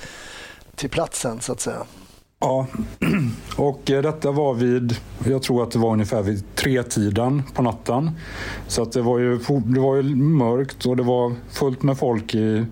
[0.78, 1.84] till platsen så att säga.
[2.40, 2.68] Ja,
[3.58, 8.12] och eh, detta var vid, jag tror att det var ungefär vid tretiden på natten.
[8.68, 12.36] Så att det var ju, det var ju mörkt och det var fullt med folk
[12.36, 12.66] i,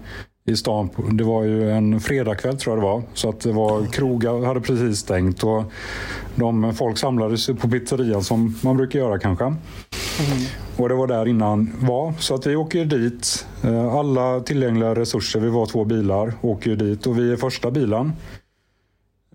[0.45, 0.89] i stan.
[1.11, 3.03] Det var ju en fredagkväll tror jag det var.
[3.13, 5.63] Så att det var krogar hade precis stängt och
[6.35, 9.45] de, folk samlades på pizzerian som man brukar göra kanske.
[9.45, 9.57] Mm.
[10.77, 12.13] Och det var där innan var.
[12.19, 13.47] Så att vi åker dit.
[13.63, 18.13] Eh, alla tillgängliga resurser, vi var två bilar, åker dit och vi är första bilen.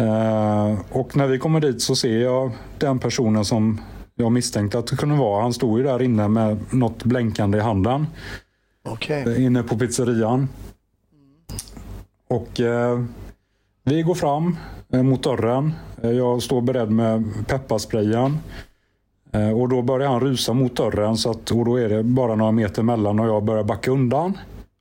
[0.00, 3.80] Eh, och när vi kommer dit så ser jag den personen som
[4.14, 5.42] jag misstänkte att det kunde vara.
[5.42, 8.06] Han stod ju där inne med något blänkande i handen.
[8.84, 9.22] Okay.
[9.22, 10.48] Eh, inne på pizzerian.
[12.30, 13.00] Och eh,
[13.84, 14.56] vi går fram
[14.92, 15.72] eh, mot dörren.
[16.02, 18.38] Jag står beredd med pepparsprayen.
[19.32, 22.34] Eh, och då börjar han rusa mot dörren så att, och då är det bara
[22.34, 24.38] några meter mellan och jag börjar backa undan.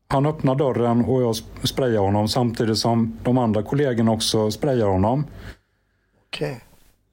[0.07, 5.25] Han öppnar dörren och jag sprayar honom samtidigt som de andra kollegorna också sprayar honom.
[6.27, 6.55] Okay.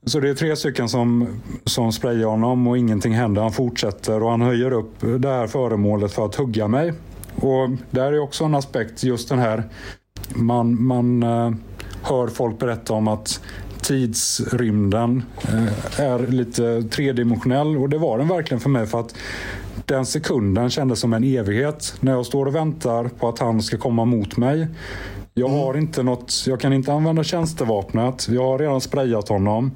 [0.06, 3.42] Så det är tre stycken som, som sprayar honom och ingenting händer.
[3.42, 6.92] Han fortsätter och han höjer upp det här föremålet för att hugga mig.
[7.36, 9.64] Och där är också en aspekt, just den här
[10.34, 11.54] man, man uh,
[12.02, 13.40] hör folk berätta om att
[13.86, 19.14] tidsrymden eh, är lite tredimensionell och det var den verkligen för mig för att
[19.84, 21.94] den sekunden kändes som en evighet.
[22.00, 24.68] När jag står och väntar på att han ska komma mot mig.
[25.34, 28.28] Jag har inte något, jag kan inte använda tjänstevapnet.
[28.28, 29.70] Jag har redan sprayat honom.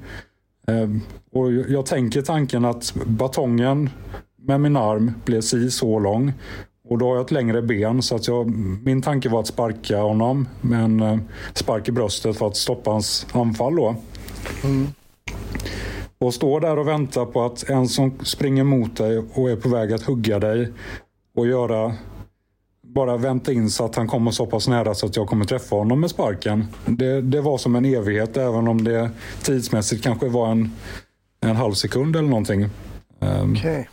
[0.67, 0.89] Eh,
[1.31, 3.89] och jag tänker tanken att batongen
[4.41, 6.33] med min arm blev si så lång.
[6.91, 8.49] Och då har jag ett längre ben så att jag,
[8.83, 11.17] min tanke var att sparka honom med en eh,
[11.53, 13.75] spark i bröstet för att stoppa hans anfall.
[13.75, 13.95] Då.
[16.17, 19.69] Och står där och väntar på att en som springer mot dig och är på
[19.69, 20.71] väg att hugga dig
[21.35, 21.93] och göra
[22.83, 25.75] bara vänta in så att han kommer så pass nära så att jag kommer träffa
[25.75, 26.67] honom med sparken.
[26.85, 29.09] Det, det var som en evighet även om det
[29.43, 30.71] tidsmässigt kanske var en,
[31.41, 32.69] en halv sekund eller någonting.
[33.19, 33.89] Um, Okej.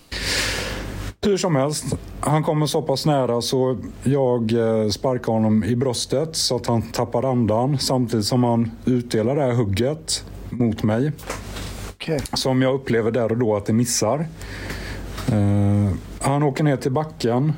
[1.20, 1.84] Hur som helst,
[2.20, 6.82] han kommer så pass nära så jag eh, sparkar honom i bröstet så att han
[6.82, 11.12] tappar andan samtidigt som han utdelar det här hugget mot mig.
[11.90, 12.20] Okej.
[12.32, 14.26] Som jag upplever där och då att det missar.
[15.28, 17.52] Eh, han åker ner till backen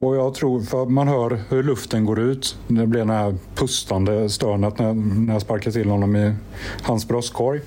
[0.00, 2.56] och jag tror, för man hör hur luften går ut.
[2.68, 6.34] Det blir det här pustande stönet när, när jag sparkar till honom i
[6.82, 7.60] hans bröstkorg.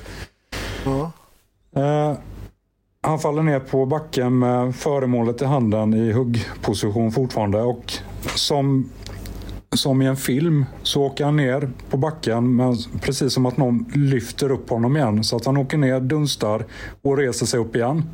[0.85, 1.11] Ja.
[1.75, 2.17] Eh,
[3.05, 7.61] han faller ner på backen med föremålet i handen i huggposition fortfarande.
[7.61, 7.93] Och
[8.35, 8.89] som,
[9.75, 13.85] som i en film så åker han ner på backen men precis som att någon
[13.95, 15.23] lyfter upp honom igen.
[15.23, 16.65] Så att han åker ner, dunstar
[17.01, 18.09] och reser sig upp igen.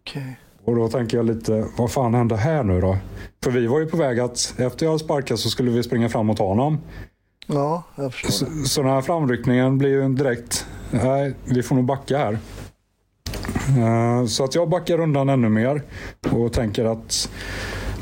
[0.00, 0.40] Okej.
[0.64, 2.96] Och då tänker jag lite, vad fan hände här nu då?
[3.44, 6.30] För vi var ju på väg att, efter jag sparkat så skulle vi springa fram
[6.30, 6.78] och ta honom.
[7.46, 8.30] Ja, jag förstår.
[8.30, 12.38] Så, så den här framryckningen blir ju direkt, nej, vi får nog backa här.
[13.68, 15.82] Eh, Så att jag backar undan ännu mer
[16.32, 17.30] och tänker att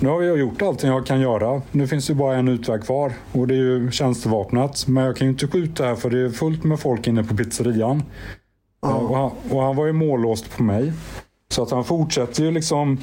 [0.01, 1.63] nu har jag gjort allting jag kan göra.
[1.73, 4.87] Nu finns det bara en utväg kvar och det är ju tjänstevapnet.
[4.87, 7.37] Men jag kan ju inte skjuta här för det är fullt med folk inne på
[7.37, 8.03] pizzerian.
[8.87, 10.93] Eh, Och han, och han var ju mållåst på mig.
[11.49, 12.99] Så att han fortsätter ju liksom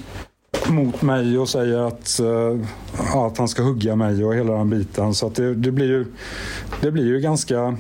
[0.70, 2.68] mot mig och säger att, eh,
[3.26, 5.14] att han ska hugga mig och hela den biten.
[5.14, 6.06] Så att det, det, blir, ju,
[6.82, 7.78] det blir ju ganska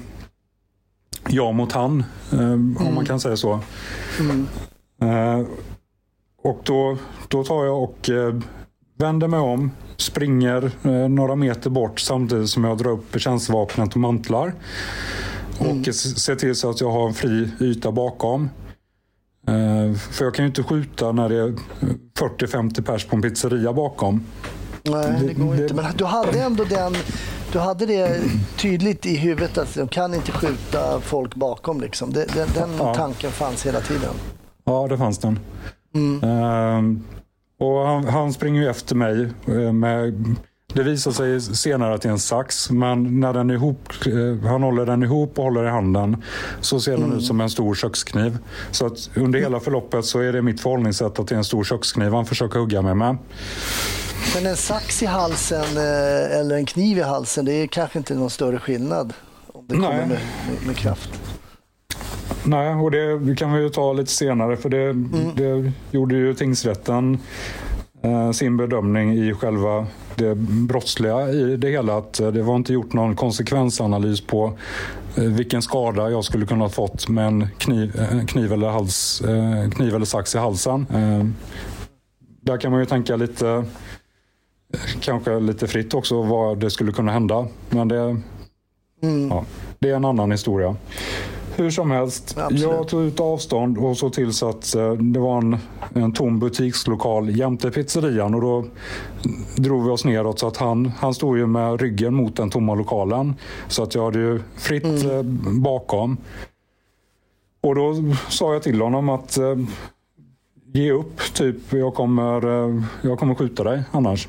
[1.29, 2.51] jag mot han, eh,
[2.87, 3.51] om man kan säga så.
[3.53, 3.59] Eh,
[6.43, 8.35] och då, då tar jag och eh,
[8.97, 13.99] vänder mig om, springer eh, några meter bort samtidigt som jag drar upp tjänstevapnet och
[13.99, 14.53] mantlar.
[15.59, 18.49] Och s- ser till så att jag har en fri yta bakom.
[19.47, 21.53] Eh, för jag kan ju inte skjuta när det är
[22.19, 24.25] 40-50 pers på en pizzeria bakom.
[24.83, 25.73] Nej, det går det- inte.
[25.75, 26.93] Men du hade ändå den...
[27.51, 28.21] Du hade det
[28.57, 31.81] tydligt i huvudet att de kan inte skjuta folk bakom.
[31.81, 32.13] Liksom.
[32.13, 32.93] Den den Ja.
[32.95, 34.13] tanken fanns hela tiden.
[34.65, 35.39] Ja, det fanns den.
[36.23, 37.03] Ehm,
[37.59, 39.29] och han, han springer ju efter mig.
[39.47, 40.13] eh, Med,
[40.73, 44.63] det visar sig senare att det är en sax, men när den ihop, eh, han
[44.63, 46.23] håller den ihop och håller i handen
[46.61, 48.37] så ser den ut som en stor kökskniv.
[48.71, 51.63] Så att under hela förloppet så är det mitt förhållningssätt att det är en stor
[51.63, 53.17] kökskniv han försöker hugga mig med.
[54.35, 58.15] Men en sax i halsen eh, eller en kniv i halsen, det är kanske inte
[58.15, 59.13] någon större skillnad
[59.53, 59.97] om det kommer Nej.
[60.07, 61.09] med, med, med kraft.
[62.45, 64.93] Nej, och det kan vi ju ta lite senare för det,
[65.35, 67.17] det gjorde ju tingsrätten
[68.01, 71.97] eh, sin bedömning i själva det brottsliga i det hela.
[71.97, 74.57] Att eh, det var inte gjort någon konsekvensanalys på
[75.15, 79.21] eh, vilken skada jag skulle kunna ha fått med en kniv, eh, kniv, eller, hals,
[79.75, 80.85] kniv eller sax i halsen.
[82.41, 83.65] Där kan man ju tänka lite,
[85.01, 87.47] kanske lite fritt också vad det skulle kunna hända.
[87.69, 88.17] Men det,
[89.29, 89.45] ja,
[89.79, 90.75] det är en annan historia.
[91.55, 92.61] Hur som helst, Absolut.
[92.61, 95.57] jag tog ut avstånd och såg till så att eh, det var en,
[95.93, 98.65] en tom butikslokal jämte pizzerian och då
[99.55, 102.75] drog vi oss neråt så att han, han stod ju med ryggen mot den tomma
[102.75, 103.35] lokalen.
[103.67, 105.21] Så att jag hade ju fritt eh,
[105.61, 106.17] bakom.
[107.61, 107.95] Och då
[108.29, 109.55] sa jag till honom att eh,
[110.73, 112.43] ge upp, typ jag kommer,
[113.01, 114.27] jag kommer skjuta dig annars.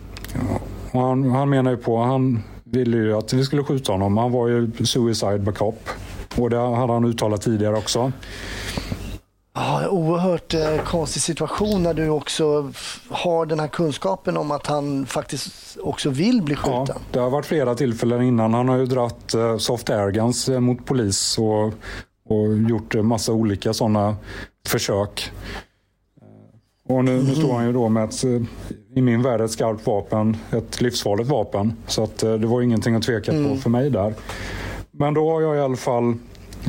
[0.92, 4.16] Och han, han menar ju på, han ville ju att vi skulle skjuta honom.
[4.16, 5.88] Han var ju suicide by cop.
[6.38, 8.12] Och det hade han uttalat tidigare också.
[9.56, 12.72] Ja, oerhört eh, konstig situation när du också
[13.08, 17.02] har den här kunskapen om att han faktiskt också vill bli Ja, skjuten.
[17.12, 18.54] det har varit flera tillfällen innan.
[18.54, 21.64] Han har ju dratt eh, soft airguns eh, mot polis och,
[22.28, 24.16] och gjort eh, massa olika sådana
[24.68, 25.32] försök.
[26.88, 28.30] Eh, Och nu, nu står han ju då med ett, eh,
[28.96, 31.76] i min värld, ett skarpt vapen, ett livsfarligt vapen.
[31.86, 34.14] Så att eh, det var ingenting att tveka på för mig där.
[34.98, 36.14] Men då har jag i alla fall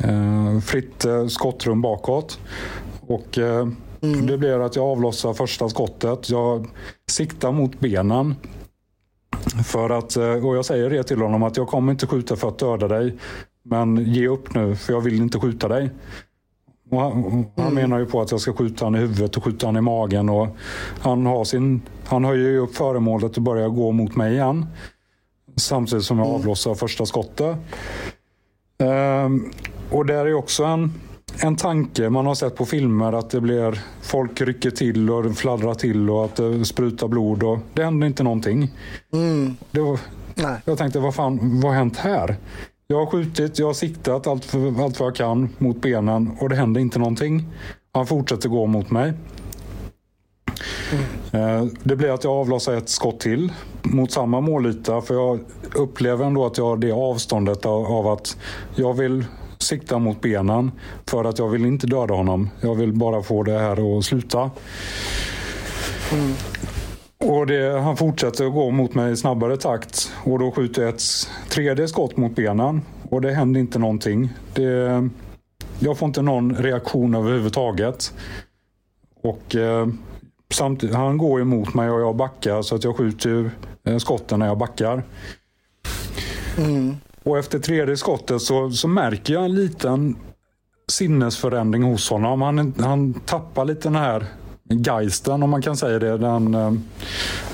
[0.04, 2.40] eh, fritt eh, skottrum bakåt.
[3.02, 3.68] Och eh,
[4.28, 6.30] det blir att jag avlossar första skottet.
[6.30, 6.68] Jag
[7.12, 8.36] siktar mot benen.
[9.66, 12.48] För att, eh, och jag säger det till honom att jag kommer inte skjuta för
[12.48, 13.18] att döda dig.
[13.64, 15.90] Men ge upp nu, för jag vill inte skjuta dig.
[16.92, 19.66] Och han, han menar ju på att jag ska skjuta han i huvudet och skjuta
[19.66, 20.30] han i magen.
[20.30, 20.48] Och
[21.00, 24.66] han, har sin, han höjer ju upp föremålet och börjar gå mot mig igen.
[25.56, 27.58] Samtidigt som jag avlossar första skottet.
[28.78, 29.52] Ehm,
[29.92, 30.94] och där är också en,
[31.42, 35.74] en tanke man har sett på filmer att det blir folk rycker till och fladdrar
[35.74, 37.44] till och att det sprutar blod.
[37.44, 38.72] Och det händer inte någonting.
[39.72, 40.00] Det var,
[40.36, 40.62] Nej.
[40.66, 42.36] jag tänkte, vad fan, vad har hänt här?
[42.88, 46.50] Jag har skjutit, jag har siktat allt, för, allt vad jag kan mot benen och
[46.50, 47.48] det händer inte någonting.
[47.92, 49.14] Han fortsätter gå mot mig.
[51.32, 55.40] Eh, Det blir att jag avlossar ett skott till mot samma målyta för jag
[55.76, 58.38] upplever ändå att jag har det avståndet av, att
[58.76, 59.26] jag vill
[59.60, 60.72] sikta mot benen
[61.08, 62.50] för att jag vill inte döda honom.
[62.62, 64.52] Jag vill bara få det här att sluta.
[67.18, 70.94] Och det, han fortsätter att gå mot mig i snabbare takt och då skjuter jag
[70.94, 71.04] ett
[71.50, 74.30] tredje skott mot benen och det händer inte någonting.
[74.54, 75.10] Det,
[75.80, 78.14] jag får inte någon reaktion överhuvudtaget.
[79.22, 79.88] Och eh,
[80.56, 83.50] samtidigt, han går emot mig och jag backar så att jag skjuter ju,
[83.84, 85.04] eh, skotten när jag backar.
[87.24, 90.16] Och efter tredje skottet så, så märker jag en liten
[90.92, 92.42] sinnesförändring hos honom.
[92.42, 94.26] Han, han tappar lite den här
[94.70, 96.18] geisten om man kan säga det.
[96.18, 96.74] Den eh,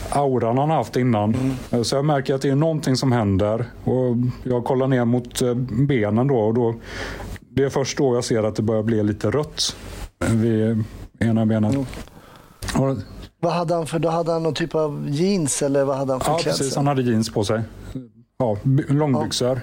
[0.09, 1.55] auran han haft innan.
[1.71, 3.65] Eh, Så jag märker att det är någonting som händer.
[3.83, 5.53] Och jag kollar ner mot eh,
[5.87, 6.35] benen då.
[6.39, 6.75] Och då
[7.39, 9.75] det är först då jag ser att det börjar bli lite rött
[10.31, 10.83] vid
[11.19, 11.77] ena benet.
[11.77, 11.85] Och,
[13.39, 16.19] Vad hade han för, då hade han någon typ av jeans eller vad hade han
[16.21, 16.59] för ja, klädsel?
[16.59, 16.75] precis.
[16.75, 17.61] Han hade jeans på sig.
[18.37, 19.61] Ja, by- långbyxor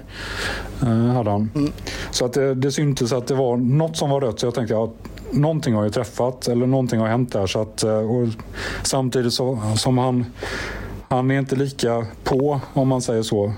[0.83, 1.51] eh, hade han.
[1.55, 1.73] Mm.
[2.11, 4.40] Så att det, det syntes att det var något som var rött.
[4.40, 4.90] Så jag tänkte att
[5.31, 7.47] någonting har ju träffat eller någonting har hänt där.
[7.47, 8.29] Så att, eh,
[8.83, 10.27] samtidigt så, som han,
[11.09, 13.53] han är inte lika på om man säger så.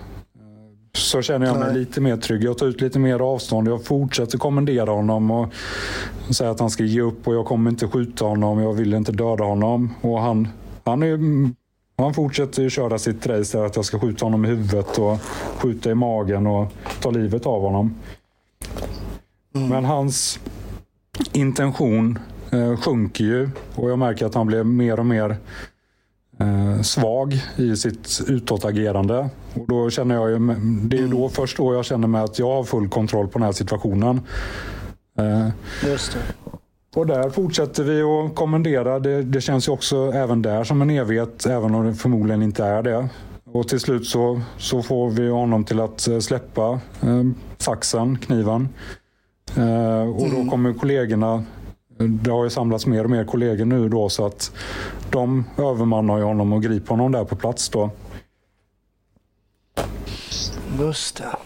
[1.00, 1.78] Så känner jag mig Nej.
[1.78, 2.44] lite mer trygg.
[2.44, 3.68] Jag tar ut lite mer avstånd.
[3.68, 5.52] Jag fortsätter kommendera honom och
[6.30, 8.58] säga att han ska ge upp och jag kommer inte skjuta honom.
[8.58, 9.94] Jag vill inte döda honom.
[10.00, 10.48] Och han,
[10.84, 11.18] han, är,
[12.02, 15.20] han fortsätter köra sitt race där att jag ska skjuta honom i huvudet och
[15.56, 17.94] skjuta i magen och ta livet av honom.
[19.52, 20.40] Men hans
[21.32, 22.18] intention
[22.50, 25.36] eh, sjunker ju och jag märker att han blir mer och mer
[26.40, 29.28] eh, svag i sitt utåtagerande.
[29.54, 30.38] Och då känner jag ju,
[30.82, 33.46] det är då, först då jag känner mig att jag har full kontroll på den
[33.46, 34.20] här situationen.
[35.18, 35.48] Eh,
[35.90, 36.18] Just det.
[37.00, 38.98] och där fortsätter vi att kommendera.
[38.98, 42.64] Det, det känns ju också även där som en evighet, även om det förmodligen inte
[42.64, 43.08] är det.
[43.52, 47.24] Och till slut så, så får vi honom till att eh, släppa eh,
[47.58, 48.68] saxen, kniven.
[49.56, 51.44] Eh, och då kommer kollegorna,
[52.00, 54.52] det har ju samlats mer och mer kollegor nu då så att
[55.10, 57.90] de övermannar ju honom och griper honom där på plats då.
[60.78, 61.36] Just det.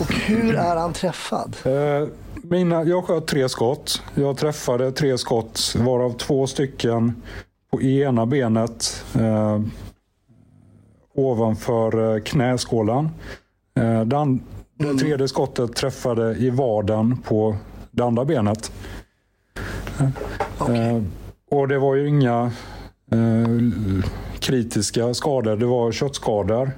[0.00, 1.56] Och hur är han träffad?
[1.64, 2.08] Eh,
[2.44, 4.02] Mina, jag sköt tre skott.
[4.14, 7.22] Jag träffade tre skott, varav två stycken
[7.70, 9.60] på ena benet eh,
[11.14, 13.10] ovanför eh, knäskålan.
[13.74, 14.42] Eh, den,
[14.74, 17.56] det tredje skottet träffade i vaden på
[17.90, 18.72] det andra benet.
[20.60, 21.02] Eh,
[21.50, 22.50] och det var ju inga
[23.12, 23.46] eh,
[24.38, 26.70] kritiska skador, det var köttskador.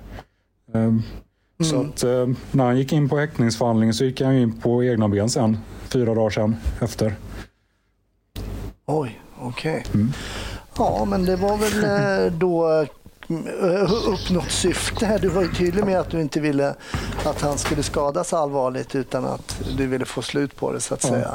[0.74, 0.92] Eh,
[1.64, 5.08] Så att eh, när han gick in på häktningsförhandling så gick han in på egna
[5.08, 7.14] ben sen, fyra dagar sen efter.
[8.86, 9.84] Oj, okej.
[10.76, 12.86] Ja, men det var väl då
[14.06, 15.06] uppnått syfte.
[15.06, 15.18] här.
[15.18, 16.74] Du var ju tydlig med att du inte ville
[17.24, 21.02] att han skulle skadas allvarligt utan att du ville få slut på det så att
[21.02, 21.34] säga.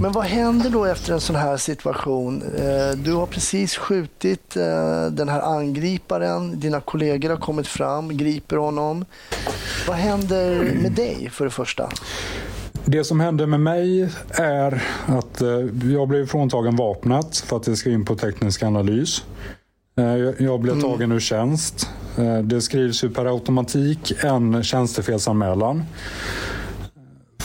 [0.00, 2.42] Men vad händer då efter en sån här situation?
[2.42, 6.60] Eh, Du har precis skjutit eh, den här angriparen.
[6.60, 9.04] Dina kollegor har kommit fram, griper honom.
[9.88, 11.88] Vad händer med dig för det första?
[12.84, 15.48] Det som hände med mig är att eh,
[15.92, 19.24] jag blev fråntagen vapnet för att det ska in på teknisk analys.
[20.38, 21.88] Jag- blev tagen ur tjänst.
[22.44, 25.84] Det skrivs ju per automatik en tjänstefelsanmälan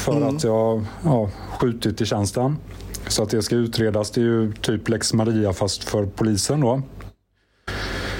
[0.01, 2.57] för att jag ja, skjutit i tjänsten.
[3.07, 4.11] Så att det ska utredas.
[4.11, 6.81] Det är ju typ lex Maria fast för polisen då.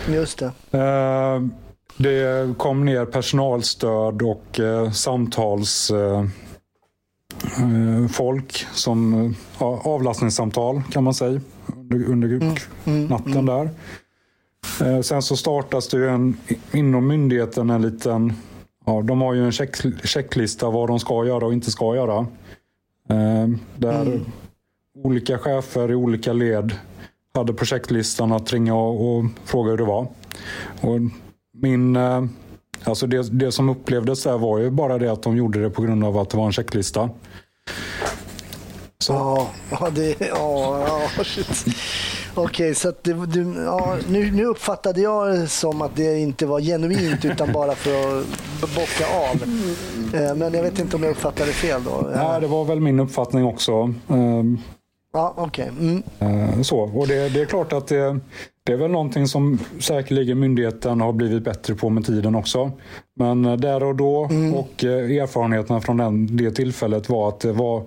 [0.10, 0.78] Just det.
[0.80, 1.42] Eh,
[1.98, 6.26] Det kom ner personalstöd och eh, samtals eh,
[8.74, 11.42] som ja, avlastningssamtal kan man säga
[11.76, 12.52] under, under
[13.10, 13.70] natten där.
[14.82, 16.38] Eh, Sen så startas det ju en,
[16.72, 18.34] inom myndigheten en liten,
[18.96, 19.76] ja, de har ju en check,
[20.08, 22.18] checklista vad de ska göra och inte ska göra.
[23.10, 24.22] Eh, Där
[25.04, 26.76] olika chefer i olika led
[27.34, 30.08] hade projektlistan att ringa och, och fråga hur det var.
[30.82, 31.00] Och
[31.54, 32.24] min, eh,
[32.84, 35.82] alltså det, det som upplevdes där var ju bara det att de gjorde det på
[35.82, 37.10] grund av att det var en checklista.
[39.00, 39.14] Så.
[39.14, 40.86] Ja, ja, det, ja,
[41.18, 41.66] ja shit.
[42.36, 46.46] Okej, så att det, du, ja, nu, nu uppfattade jag det som att det inte
[46.46, 49.44] var genuint utan bara för att bocka av.
[50.22, 52.10] Eh, Men jag vet inte om jag uppfattade fel då.
[52.16, 53.94] Nej, det var väl min uppfattning också.
[54.10, 54.58] Ehm,
[55.14, 55.70] Ja, okej.
[55.80, 56.04] Mm.
[56.20, 58.20] Eh, Så, och det, det är klart att det,
[58.66, 62.72] det är väl någonting som säkerligen myndigheten har blivit bättre på med tiden också.
[63.16, 67.52] Men eh, där och då och eh, erfarenheterna från den, det tillfället var att det
[67.52, 67.84] var,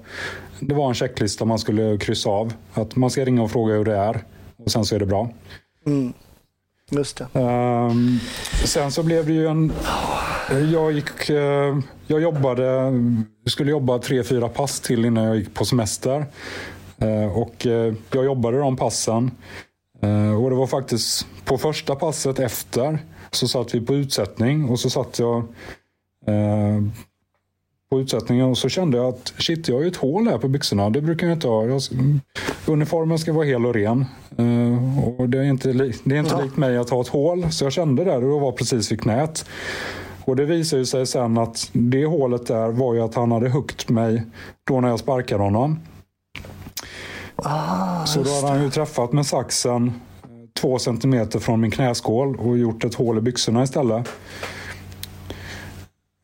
[0.60, 2.52] det var en checklista man skulle kryssa av.
[2.74, 4.24] Att man ska ringa och fråga hur det är
[4.64, 5.30] och sen så är det bra.
[6.90, 7.40] Just det.
[7.40, 8.18] Ehm,
[8.64, 9.72] sen så blev det ju en...
[10.72, 12.92] Jag, gick, eh, jag jobbade,
[13.46, 16.26] skulle jobba tre, fyra pass till innan jag gick på semester.
[16.98, 19.30] Eh, och eh, jag jobbade de passen.
[20.42, 22.98] Och det var faktiskt på första passet efter
[23.30, 25.44] så satt vi på utsättning och så satt jag
[27.94, 30.48] på utsättningen och så kände jag att shit, jag har ju ett hål här på
[30.48, 30.90] byxorna.
[30.90, 31.64] Det brukar jag inte ha.
[31.66, 31.80] Jag,
[32.66, 34.04] uniformen ska vara hel och ren.
[34.38, 36.40] Eh, och det är inte, det är inte Ja.
[36.42, 37.52] likt mig att ha ett hål.
[37.52, 39.44] Så jag kände där och det var precis vid knät.
[40.24, 43.88] Och det visade sig sen att det hålet där var ju att han hade huggit
[43.88, 44.22] mig
[44.64, 45.78] då när jag sparkade honom.
[47.36, 49.92] Ah, Så då hade han ju träffat med saxen eh,
[50.60, 54.08] två centimeter från min knäskål och gjort ett hål i byxorna istället.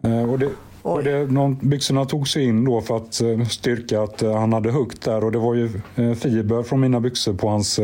[0.04, 0.50] Eh, Och det,
[0.82, 4.52] och det, någon, byxorna tog sig in då för att eh, styrka att eh, han
[4.52, 7.80] hade huggt där och det var ju eh, fiber från mina byxor på hans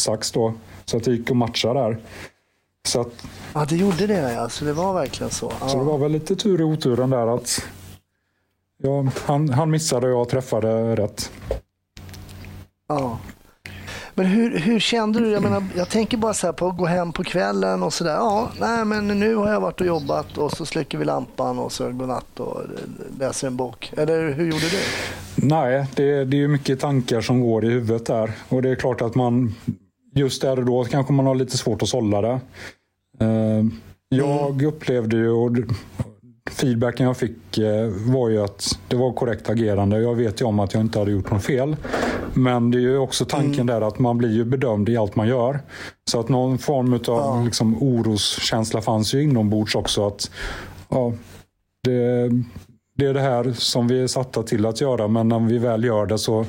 [0.00, 0.54] sax då.
[0.84, 1.98] Så att det gick att matcha där.
[2.88, 4.48] Så, att, ja, det gjorde det ja.
[4.48, 5.52] Så det var verkligen så.
[5.60, 5.68] Ja.
[5.68, 7.66] så det var väl lite tur i oturen där att
[8.82, 11.32] ja, han, han missade och jag träffade rätt.
[12.88, 13.18] Ja.
[14.18, 15.30] Men hur, hur kände du?
[15.30, 18.12] Jag, menar, jag tänker bara så här på att gå hem på kvällen och sådär.
[18.12, 21.72] Ja, nej men nu har jag varit och jobbat och så släcker vi lampan och
[21.72, 22.60] så godnatt och
[23.18, 23.92] läser en bok.
[23.96, 24.78] Eller hur gjorde du?
[25.34, 28.32] Nej, det, det är ju mycket tankar som går i huvudet där.
[28.48, 29.54] Och det är klart att man
[30.14, 32.40] just där och då kanske man har lite svårt att sålla det.
[33.20, 33.64] Eh,
[34.08, 35.50] jag upplevde ju, och
[36.50, 40.00] feedbacken jag fick eh, var ju att det var korrekt agerande.
[40.00, 41.76] Jag vet ju om att jag inte hade gjort något fel.
[42.34, 45.28] Men det är ju också tanken där att man blir ju bedömd i allt man
[45.28, 45.60] gör.
[46.10, 47.42] Så att någon form av Ja.
[47.44, 50.06] liksom, oroskänsla fanns ju inombords också.
[50.06, 50.30] Att,
[50.88, 51.12] ja,
[51.84, 52.30] det,
[52.96, 55.84] det är det här som vi är satta till att göra men när vi väl
[55.84, 56.46] gör det så,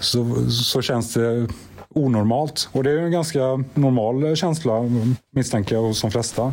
[0.00, 1.48] så, så känns det
[1.94, 2.68] onormalt.
[2.72, 4.82] Och det är ju en ganska normal känsla
[5.32, 6.52] misstänker jag hos de flesta.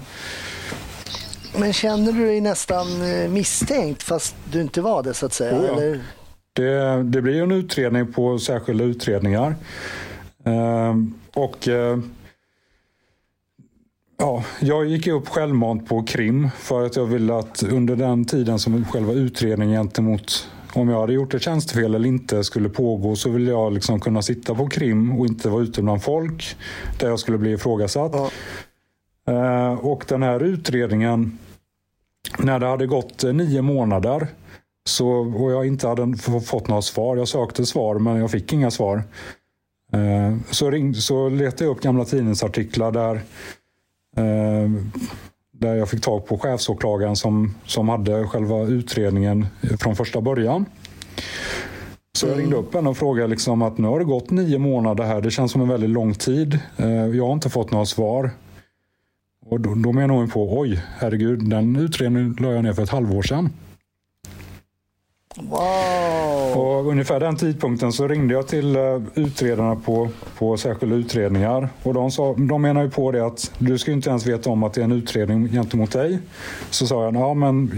[1.57, 5.59] Men känner du dig nästan eh, misstänkt fast du inte var det så att säga?
[5.59, 5.99] Oh ja.
[6.53, 9.55] Det, det blir en utredning på särskilda utredningar.
[10.43, 11.99] Ehm, och eh,
[14.17, 18.59] ja, Jag gick upp självmant på krim för att jag ville att under den tiden
[18.59, 23.29] som själva utredningen gentemot om jag hade gjort ett tjänstefel eller inte skulle pågå så
[23.29, 26.57] ville jag liksom kunna sitta på krim och inte vara ute bland folk
[26.99, 28.11] där jag skulle bli ifrågasatt.
[28.13, 28.29] Ja.
[29.29, 31.37] Eh, och den här utredningen,
[32.37, 34.27] när det hade gått eh, nio månader
[34.85, 37.17] så, och jag inte hade fått några svar.
[37.17, 39.03] Jag sökte svar men jag fick inga svar.
[39.93, 43.21] Eh, så, ring, så letade jag upp gamla tidningsartiklar där,
[45.51, 49.47] där jag fick tag på chefsåklagaren som, som hade själva utredningen
[49.79, 50.65] från första början.
[52.13, 55.03] Så jag ringde upp henne och frågade liksom att nu har det gått nio månader
[55.03, 55.21] här.
[55.21, 56.59] Det känns som en väldigt lång tid.
[57.13, 58.31] Jag har inte fått några svar.
[59.49, 62.89] Och då, då menar hon på, oj, herregud, den utredningen la jag ner för ett
[62.89, 63.49] halvår sedan.
[65.35, 66.57] Wow!
[66.57, 71.69] Och ungefär den tidpunkten så ringde jag till eh, utredarna på, på särskilda utredningar.
[71.83, 74.63] Och de, sa, de menar ju på det att du ska inte ens veta om
[74.63, 76.19] att det är en utredning gentemot dig.
[76.69, 77.71] Så sa jag, ja men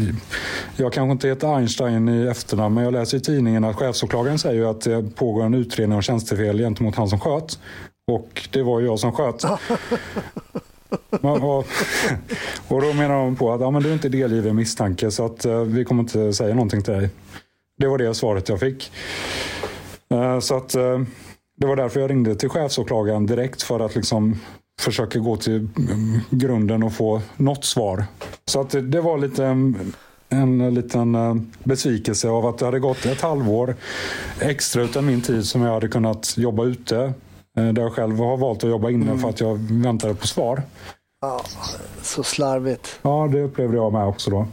[0.75, 4.55] jag kanske inte heter Einstein i efternamn men jag läser i tidningen att chefsåklagaren säger
[4.55, 7.59] ju att det pågår en utredning om tjänstefel gentemot han som sköt.
[8.11, 9.43] Och det var ju jag som sköt.
[11.21, 11.67] Man, och,
[12.67, 15.45] och då menar de på att ja, men du är inte delgiven misstanke så att
[15.45, 17.09] eh, vi kommer inte säga någonting till dig.
[17.77, 18.91] Det var det svaret jag fick.
[20.09, 20.99] Eh, Så att eh,
[21.57, 24.39] det var därför jag ringde till chefsåklagaren direkt för att liksom
[24.81, 28.05] försöka gå till mm, grunden och få något svar.
[28.45, 29.93] Så att det, det var lite en,
[30.29, 33.75] en liten eh, besvikelse av att det hade gått ett halvår
[34.39, 37.13] extra utan min tid som jag hade kunnat jobba ute
[37.57, 40.61] eh, Där jag själv har valt att jobba inne för att jag väntade på svar.
[41.21, 41.41] Ja,
[42.01, 42.99] så slarvigt.
[43.01, 44.47] Ja, det upplevde jag med också då.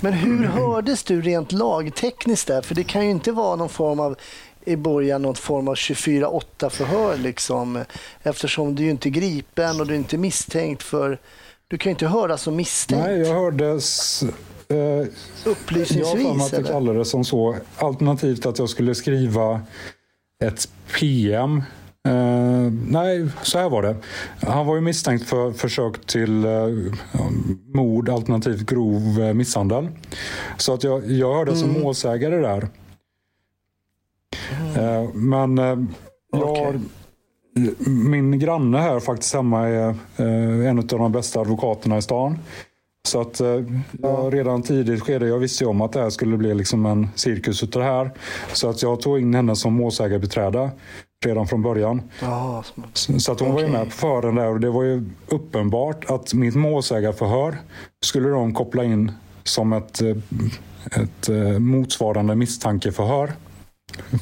[0.00, 2.62] Men hur hördes du rent lagtekniskt där?
[2.62, 4.16] För det kan ju inte vara någon form av
[4.64, 7.84] i början någon form av 24-8 förhör liksom
[8.22, 11.18] eftersom du ju inte är gripen och du är inte misstänkt för
[11.68, 13.06] Du kan ju inte höra som misstänkt.
[13.06, 14.22] Nej, jag hördes...
[14.68, 15.06] Eh, jag har
[15.44, 17.56] Upplysningsvis att det kallades som så.
[17.76, 19.60] Alternativt att jag skulle skriva
[20.44, 20.68] ett
[20.98, 21.62] PM.
[22.08, 23.96] Eh, nej, så här var det.
[24.46, 26.66] Han var ju misstänkt för försök till eh,
[27.74, 29.88] mord alternativt grov eh, misshandel.
[30.56, 31.82] Så att jag, jag hörde som Mm.
[31.82, 32.68] målsägare där.
[34.76, 35.78] Eh, men eh,
[36.32, 36.80] jag,
[37.86, 39.94] min granne här faktiskt hemma är
[40.66, 42.38] en av de bästa advokaterna i stan.
[43.06, 43.60] Så att eh,
[44.02, 47.08] jag redan tidigt skede, jag visste ju om att det här skulle bli liksom en
[47.14, 48.10] cirkus utav det här.
[48.52, 50.70] Så att jag tog in henne som målsägarbiträde
[51.24, 52.02] redan från början.
[52.20, 55.04] Ja, sm- Så att hon var ju med på förhören där och det var ju
[55.28, 57.56] uppenbart att mitt målsägarförhör
[58.04, 59.12] skulle de koppla in
[59.44, 60.16] som ett, eh,
[61.02, 63.32] ett eh, motsvarande misstankeförhör.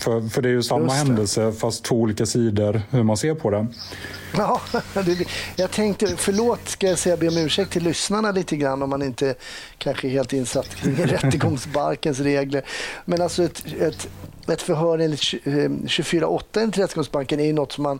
[0.00, 3.50] För, för det är ju samma händelse fast två olika sidor hur man ser på
[3.50, 3.66] det.
[4.94, 5.26] Ja, det,
[5.56, 9.02] jag tänkte, förlåt ska jag säga, be om ursäkt till lyssnarna lite grann om man
[9.02, 9.34] inte
[9.78, 12.64] kanske är helt insatt kring rättegångsbalkens regler.
[13.04, 14.08] Men alltså ett, ett,
[14.48, 17.98] ett förhör enligt tju- eh, 24.8 enligt rättegångsbalken är ju något som man,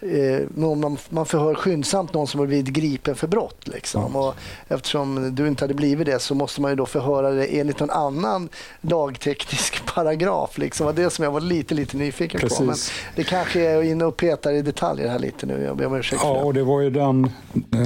[0.00, 3.68] eh, man, man förhör skyndsamt någon som har blivit gripen för brott.
[3.68, 4.16] Liksom.
[4.16, 4.34] Och
[4.68, 7.90] eftersom du inte hade blivit det så måste man ju då förhöra det enligt någon
[7.90, 8.48] annan
[8.80, 10.58] lagteknisk paragraf.
[10.58, 10.86] Liksom.
[10.86, 12.46] Det var det som jag var lite, lite nyfiken på.
[12.58, 12.92] Men Precis.
[13.16, 15.74] det kanske är inne och petar i detaljer här lite nu.
[15.76, 17.30] Jag ber om ursäkt Ja, och det var ju den,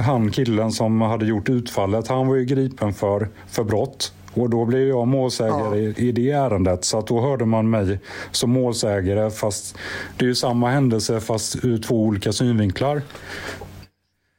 [0.03, 2.07] han killen som hade gjort utfallet.
[2.07, 4.13] Han var ju gripen för, för brott.
[4.33, 6.85] Och då blev jag målsägare i, i det ärendet.
[6.85, 7.99] Så att då hörde man mig
[8.31, 9.31] som målsägare.
[9.31, 9.75] Fast
[10.17, 13.01] det är ju samma händelse fast ur två olika synvinklar.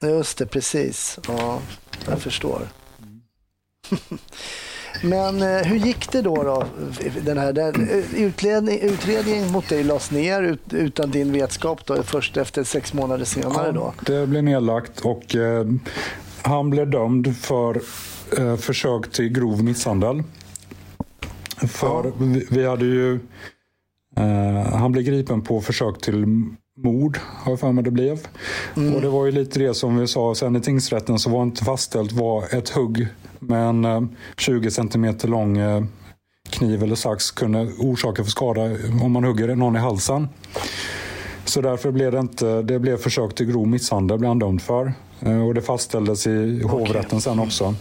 [0.02, 1.18] Just det, precis.
[1.28, 1.58] Ja,
[2.08, 2.68] jag förstår.
[5.02, 6.42] Men eh, hur gick det då?
[6.42, 6.64] då?
[7.24, 12.02] Den här, den, eh, utredning, utredningen mot dig lades ner ut, utan din vetskap då,
[12.02, 13.72] först efter sex månader senare.
[13.72, 13.94] Då.
[14.06, 15.66] Det blev nedlagt och eh,
[16.42, 17.80] han blev dömd för
[18.38, 20.22] eh, försök till grov misshandel.
[21.68, 23.14] För vi, vi hade ju...
[24.16, 26.26] Eh, han blev gripen på försök till
[26.76, 28.26] mord, har jag för mig det blev.
[28.74, 31.64] Och det var ju lite det som vi sa sen i tingsrätten så var inte
[31.64, 33.08] fastställt vad ett hugg
[33.42, 34.02] med en eh,
[34.36, 35.84] 20 centimeter lång eh,
[36.50, 38.60] kniv eller sax kunde orsaka för skada
[39.02, 40.28] om man hugger någon i halsen.
[41.44, 44.92] Så därför blev det inte, det blev försök till grov misshandel blev han dömd för.
[45.20, 47.74] Eh, Och det fastställdes i hovrätten sen också.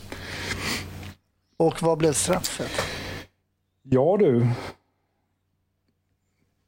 [1.57, 2.71] Och vad blev straffet?
[3.83, 4.47] Ja du.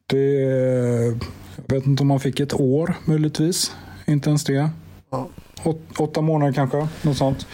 [0.07, 0.33] Det...
[1.67, 3.75] Jag vet inte om man fick ett år möjligtvis.
[4.07, 4.69] Inte ens det.
[5.09, 5.27] Ja.
[5.63, 6.87] Åt, åtta månader kanske.
[7.01, 7.47] Något sånt.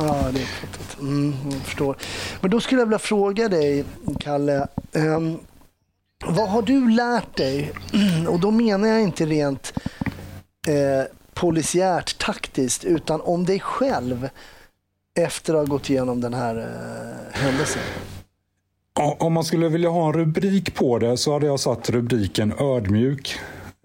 [0.00, 1.00] Ja, det är klart.
[1.00, 1.96] Mm, jag förstår.
[2.40, 3.84] Men då skulle jag vilja fråga dig,
[4.20, 4.66] Kalle.
[4.92, 5.38] Um,
[6.26, 7.72] vad har du lärt dig?
[8.28, 9.72] Och då menar jag inte rent
[10.68, 14.28] eh, polisiärt taktiskt, utan om dig själv
[15.18, 17.82] efter att ha gått igenom den här eh, händelsen.
[19.18, 23.38] Om man skulle vilja ha en rubrik på det så hade jag satt rubriken ödmjuk.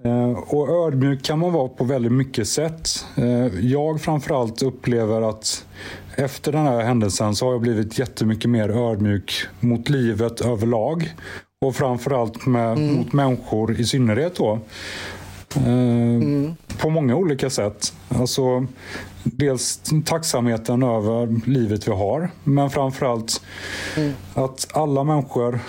[0.04, 3.06] Eh, Och ödmjuk kan man vara på väldigt mycket sätt.
[3.18, 5.66] Eh, Jag framförallt upplever att
[6.18, 11.14] efter den här händelsen så har jag blivit jättemycket mer ödmjuk mot livet överlag.
[11.62, 14.60] Och framförallt med, mot människor i synnerhet då.
[15.56, 17.94] Eh, På många olika sätt.
[18.10, 18.66] Alltså,
[19.24, 22.30] dels tacksamheten över livet vi har.
[22.44, 23.42] Men framförallt
[24.34, 25.60] att alla människor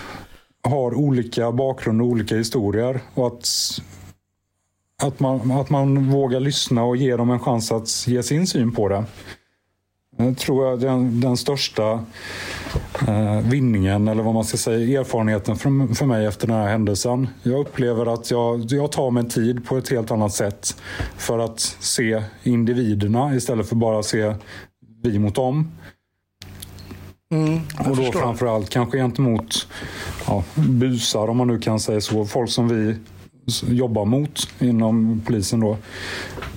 [0.63, 3.01] har olika bakgrund och olika historier.
[3.15, 3.49] Och att,
[5.03, 8.73] att, man, att man vågar lyssna och ge dem en chans att ge sin syn
[8.73, 9.05] på det.
[10.17, 12.05] Jag tror jag den, den största
[13.09, 17.29] eh, vinningen, eller vad man ska säga, erfarenheten för, för mig efter den här händelsen.
[17.43, 20.77] Jag upplever att jag, jag tar mig tid på ett helt annat sätt
[21.17, 24.35] för att se individerna istället för bara se
[25.03, 25.71] vi mot dem.
[27.31, 28.21] Mm, Och då förstår.
[28.21, 29.69] framförallt kanske gentemot
[30.27, 32.25] ja, busar, om man nu kan säga så.
[32.25, 32.97] Folk som vi
[33.75, 35.61] jobbar mot inom polisen.
[35.61, 35.77] Då.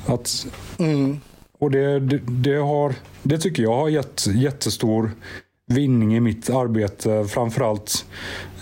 [0.06, 0.48] Att,
[0.78, 1.20] Mm,
[1.60, 2.94] och det, det, det, har,
[3.24, 5.12] det tycker jag har gett jättestor
[5.68, 7.26] vinning i mitt arbete.
[7.30, 8.06] Framförallt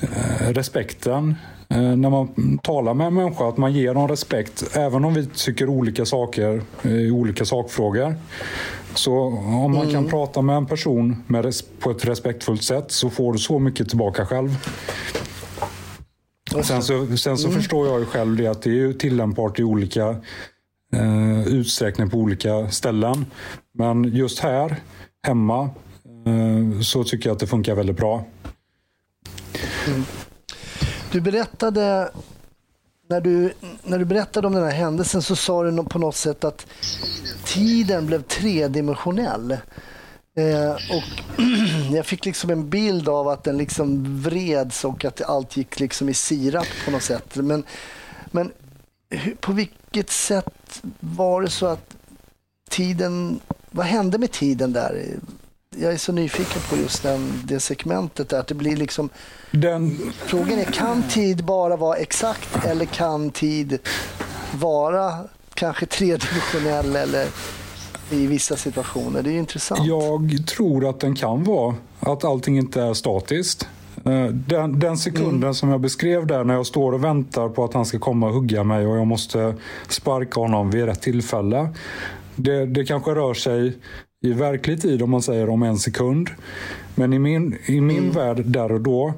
[0.01, 1.35] eh, respekten.
[1.69, 4.63] Eh, när man talar med en människa, att man ger dem respekt.
[4.77, 8.15] Även om vi tycker olika saker eh, i olika sakfrågor.
[8.93, 9.13] Så
[9.63, 13.33] om man kan prata med en person med res- på ett respektfullt sätt så får
[13.33, 14.57] du så mycket tillbaka själv.
[16.63, 19.63] Sen så, sen så förstår jag ju själv det att det är ju tillämpbart i
[19.63, 20.15] olika
[20.93, 23.25] eh, utsträckning på olika ställen.
[23.73, 24.75] Men just här,
[25.27, 25.69] hemma,
[26.25, 28.25] eh, så tycker jag att det funkar väldigt bra.
[29.87, 30.03] Mm.
[31.11, 32.11] Du berättade,
[33.09, 36.43] när du, när du berättade om den här händelsen så sa du på något sätt
[36.43, 36.67] att
[37.45, 39.51] tiden blev tredimensionell.
[40.37, 41.39] Eh, och
[41.91, 46.09] jag fick liksom en bild av att den liksom vreds och att allt gick liksom
[46.09, 47.35] i sirap på något sätt.
[47.35, 47.63] Men,
[48.31, 48.51] men
[49.39, 50.56] på vilket sätt
[50.99, 51.95] var det så att
[52.69, 53.39] tiden,
[53.71, 55.05] vad hände med tiden där?
[55.75, 59.09] Jag är så nyfiken på just den, det segmentet där, att det blir liksom
[59.51, 63.79] Den, Frågan är, kan tid bara vara exakt eller kan tid
[64.59, 65.19] vara
[65.53, 67.27] kanske tredimensionell eller
[68.09, 69.23] i vissa situationer?
[69.23, 69.85] Det är ju intressant.
[69.85, 73.67] jag tror att den kan vara att allting inte är statiskt.
[74.07, 77.73] Eh, Den, den sekunden som jag beskrev där när jag står och väntar på att
[77.73, 79.55] han ska komma och hugga mig och jag måste
[79.89, 81.69] sparka honom vid rätt tillfälle.
[82.35, 83.77] Det, det kanske rör sig
[84.25, 86.29] i verklig tid om man säger om en sekund.
[86.95, 89.13] Men i min, i min värld där och då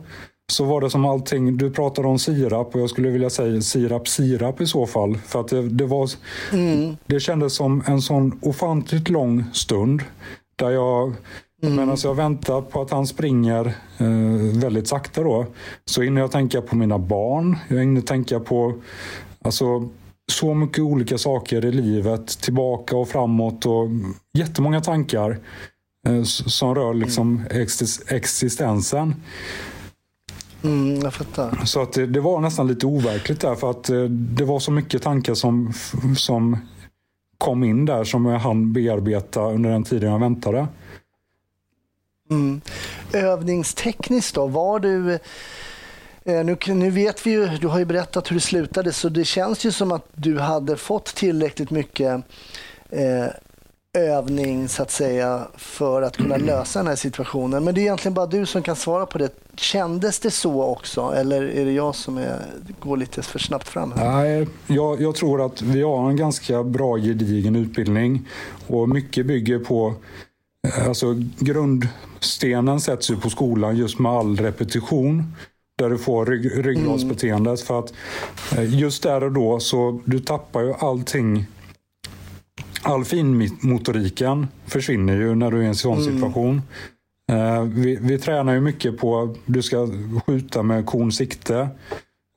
[0.52, 4.08] så var det som allting, du pratade om sirap och jag skulle vilja säga sirap
[4.08, 5.18] sirap i så fall.
[5.18, 6.10] För att det, det var,
[7.06, 10.02] det kändes som en sån ofantligt lång stund
[10.56, 11.14] där jag
[11.62, 13.66] Medan jag väntar på att han springer
[13.98, 15.46] eh, väldigt sakta då,
[15.86, 17.58] så hinner jag tänka på mina barn.
[17.68, 18.74] Jag hinner tänka på
[19.42, 19.90] alltså,
[20.32, 23.88] så mycket olika saker i livet, tillbaka och framåt och
[24.34, 25.40] jättemånga tankar
[26.08, 29.16] eh, som rör liksom exis- existensen.
[30.64, 31.66] Mm, jag fattar.
[31.66, 34.72] Så att det, det var nästan lite overkligt där för att eh, det var så
[34.72, 35.74] mycket tankar som,
[36.18, 36.58] som
[37.38, 40.68] kom in där som jag hann bearbeta under den tiden jag väntade.
[42.30, 42.62] Mm.
[43.14, 45.14] Övningstekniskt då, var du...
[46.24, 49.26] Eh, nu, nu vet vi ju, du har ju berättat hur det slutade, så det
[49.26, 52.24] känns ju som att du hade fått tillräckligt mycket
[52.90, 53.28] eh,
[53.94, 57.64] övning så att säga för att kunna lösa den här situationen.
[57.64, 59.30] Men det är egentligen bara du som kan svara på det.
[59.56, 62.40] Kändes det så också eller är det jag som är,
[62.80, 64.12] går lite för snabbt fram här?
[64.12, 68.28] Nej, jag, jag tror att vi har en ganska bra gedigen utbildning
[68.68, 69.96] och mycket bygger på
[70.88, 75.34] Alltså grundstenen sätts ju på skolan just med all repetition.
[75.78, 77.62] Där du får rygg, ryggradsbeteendet.
[77.62, 77.94] För att
[78.58, 81.46] eh, just där och då så du tappar ju allting.
[82.82, 86.62] All finmotoriken försvinner ju när du är i en sån situation.
[87.32, 89.88] Eh, vi, vi tränar ju mycket på att du ska
[90.26, 91.70] skjuta med konsikte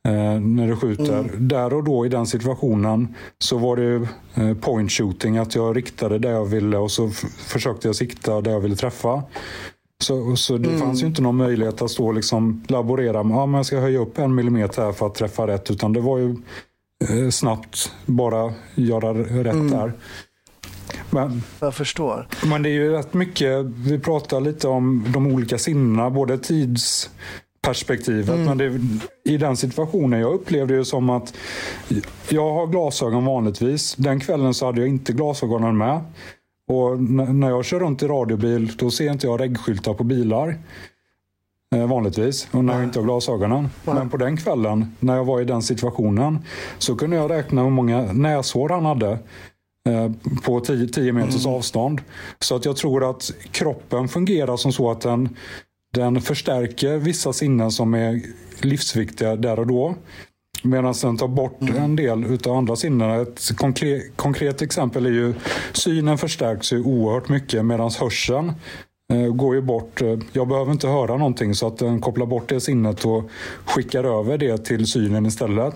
[0.09, 1.31] eh, när du skjuter.
[1.39, 6.19] Där och då i den situationen så var det eh, point shooting, att jag riktade
[6.19, 9.23] där jag ville och så försökte jag sikta där jag ville träffa.
[10.03, 13.53] Så, så det fanns ju inte någon möjlighet att stå och liksom laborera med att
[13.53, 15.71] jag ska höja upp en millimeter här för att träffa rätt.
[15.71, 16.37] Utan det var ju
[17.09, 19.93] eh, snabbt bara göra rätt där.
[21.11, 22.29] Men, Jag förstår.
[22.47, 26.39] men det är ju rätt mycket, vi pratar lite om de olika sinnena, både
[27.63, 28.81] tidsperspektivet, men det,
[29.25, 31.35] i den situationen jag upplevde det som att
[32.29, 33.95] jag har glasögon vanligtvis.
[33.95, 36.01] Den kvällen så hade jag inte glasögonen med.
[36.69, 40.59] Och när jag kör runt i radiobil då ser inte jag reggskyltar på bilar.
[41.75, 43.69] Eh, vanligtvis, och när jag inte har glasögonen.
[43.85, 46.39] Men på den kvällen, när jag var i den situationen,
[46.79, 49.11] så kunde jag räkna hur många näshår han hade
[49.89, 50.11] eh,
[50.45, 52.01] på 10, 10 meters avstånd.
[52.39, 55.37] Så att jag tror att kroppen fungerar som så att den,
[55.93, 58.21] den förstärker vissa sinnen som är
[58.61, 59.95] livsviktiga där och då.
[60.63, 63.21] Medan den tar bort en del utav andra sinnen.
[63.21, 65.35] Ett konkret, konkret exempel är ju
[65.73, 68.53] synen förstärks ju oerhört mycket medan hörseln
[69.13, 70.03] eh, går ju bort.
[70.03, 73.31] Eh, Jag behöver inte höra någonting så att den kopplar bort det sinnet och
[73.65, 75.75] skickar över det till synen istället.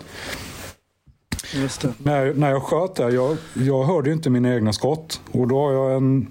[1.99, 5.21] När, när jag sköt där, jag, jag hörde inte mina egna skott.
[5.33, 6.27] Och då har jag, en,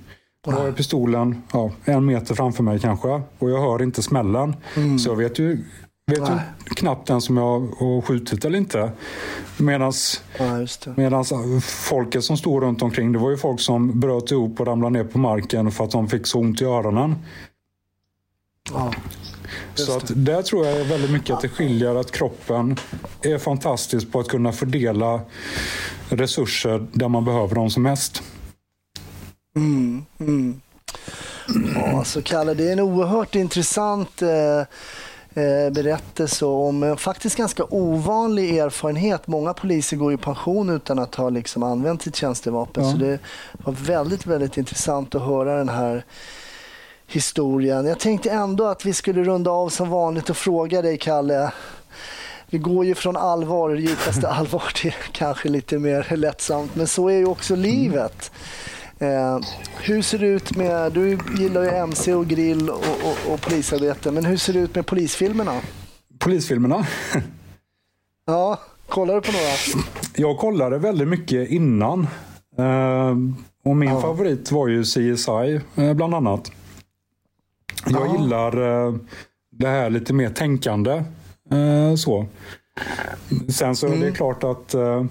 [0.51, 3.21] har jag pistolen ja, en meter framför mig kanske.
[3.39, 4.55] Och jag hör inte smällen.
[4.99, 5.63] Så jag vet ju,
[6.11, 6.39] vet ju Nej.
[6.65, 8.91] knappt ens om jag har skjutit eller inte.
[9.57, 9.91] Medan
[10.37, 14.93] Ja, folket som stod runt omkring, det var ju folk som bröt ihop och ramlade
[14.93, 17.15] ner på marken för att de fick så ont i öronen.
[18.73, 18.93] Ja.
[19.75, 22.77] Så att där tror jag väldigt mycket att det skiljer att kroppen
[23.21, 25.21] är fantastisk på att kunna fördela
[26.09, 28.23] resurser där man behöver dem som mest.
[29.55, 30.61] Mm, mm.
[31.75, 34.59] Ja, alltså Kalle, det är en oerhört intressant eh,
[35.43, 39.27] eh, berättelse om en faktiskt ganska ovanlig erfarenhet.
[39.27, 42.83] Många poliser går i pension utan att ha liksom använt sitt tjänstevapen.
[42.83, 42.91] Ja.
[42.91, 43.19] Så det
[43.51, 46.05] var väldigt, väldigt intressant att höra den här
[47.07, 47.85] historien.
[47.85, 51.51] Jag tänkte ändå att vi skulle runda av som vanligt och fråga dig, Kalle.
[52.49, 57.17] Vi går ju från allvar, djupaste allvar till kanske lite mer lättsamt, men så är
[57.17, 58.31] ju också livet.
[58.99, 59.39] Eh,
[59.83, 64.11] hur ser det ut med, du gillar ju MC och grill och, och, och polisarbete,
[64.11, 65.61] men hur ser det ut med polisfilmerna?
[66.19, 66.87] Polisfilmerna.
[68.25, 69.85] Ja, kollar du på några?
[70.15, 72.07] Jag kollade väldigt mycket innan.
[72.57, 73.15] Eh,
[73.65, 74.01] Och min Ja.
[74.01, 76.51] favorit var ju CSI eh, bland annat.
[77.85, 78.17] Jag Ja.
[78.21, 78.95] gillar eh,
[79.51, 80.91] det här lite mer tänkande.
[81.51, 82.25] eh, så.
[83.49, 84.01] Sen så är Mm.
[84.01, 85.05] det klart att eh,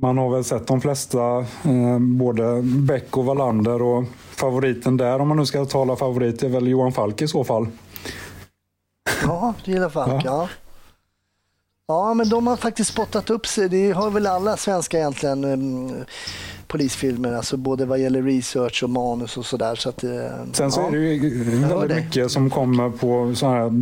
[0.00, 5.28] man har väl sett de flesta, eh, både Beck och Wallander och favoriten där, om
[5.28, 7.68] man nu ska tala favorit, är väl Johan Falk i så fall.
[9.22, 10.48] Ja, du gillar Falk, ja.
[11.88, 13.68] Ja, men de har faktiskt spottat upp sig.
[13.68, 16.04] Det har väl alla svenska egentligen mm,
[16.66, 19.74] polisfilmer, alltså både vad gäller research och manus och sådär.
[19.74, 20.10] Så att, eh,
[20.52, 20.86] Sen så ja.
[20.86, 22.04] är det ju väldigt dig.
[22.04, 23.72] mycket som kommer på sådana här eh,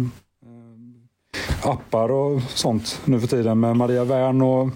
[1.62, 4.42] appar och sånt nu för tiden med Maria Wern.
[4.42, 4.68] Och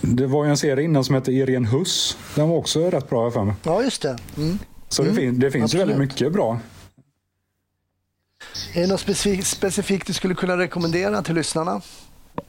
[0.00, 2.18] det var ju en serie innan som hette Irene Huss.
[2.34, 3.54] Den var också rätt bra för mig.
[3.62, 4.16] Ja, just det.
[4.36, 4.58] Mm.
[4.88, 6.58] Så Mm, det, fin- det finns ju väldigt mycket bra.
[8.74, 11.80] Är det något specifikt, specifikt du skulle kunna rekommendera till lyssnarna?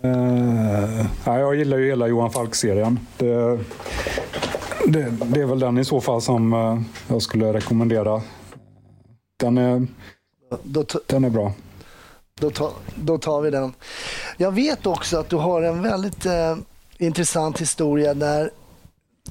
[0.05, 2.99] Uh, ja, jag gillar ju hela Johan Falk-serien.
[3.18, 3.60] Det,
[4.88, 8.22] det, det är väl den i så fall som eh, jag skulle rekommendera.
[9.38, 9.88] Den är,
[11.07, 11.53] den är bra
[12.40, 13.74] då, ta, då tar vi den.
[14.38, 16.58] Jag vet också att du har en väldigt eh,
[16.98, 18.52] intressant historia där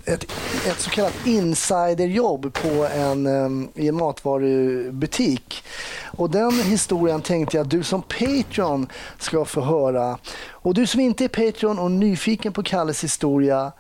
[0.05, 0.25] ett,
[0.67, 5.65] ett så kallat insiderjobb på en, eh, i en matvarubutik.
[6.05, 8.87] Och den historien tänkte jag att du som Patreon
[9.19, 10.19] ska få höra.
[10.49, 13.73] Och du som inte är Patreon och nyfiken på Kalles historia,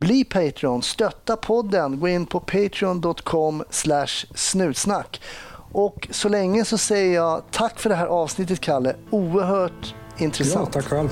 [0.00, 3.64] bli Patreon, stötta podden, gå in på patreon.com
[4.34, 5.20] snutsnack.
[5.72, 10.72] Och så länge så säger jag tack för det här avsnittet Kalle, oerhört Ja, intressant.
[10.72, 11.08] tack själv.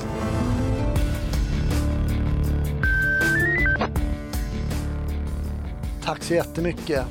[6.03, 7.05] Tack så jättemycket.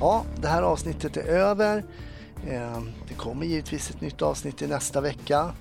[0.00, 1.84] Ja, det här avsnittet är över.
[2.50, 5.52] Eh, Det kommer givetvis ett nytt avsnitt i nästa vecka.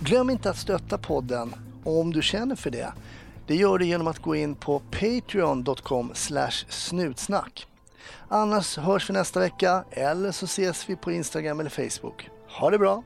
[0.00, 1.54] Glöm inte att stötta podden
[1.84, 2.92] om du känner för det.
[3.46, 6.10] Det gör du genom att gå in på patreon.com
[6.68, 7.66] snutsnack.
[8.34, 12.30] Annars hörs vi nästa vecka eller så ses vi på Instagram eller Facebook.
[12.48, 13.02] Ha det bra!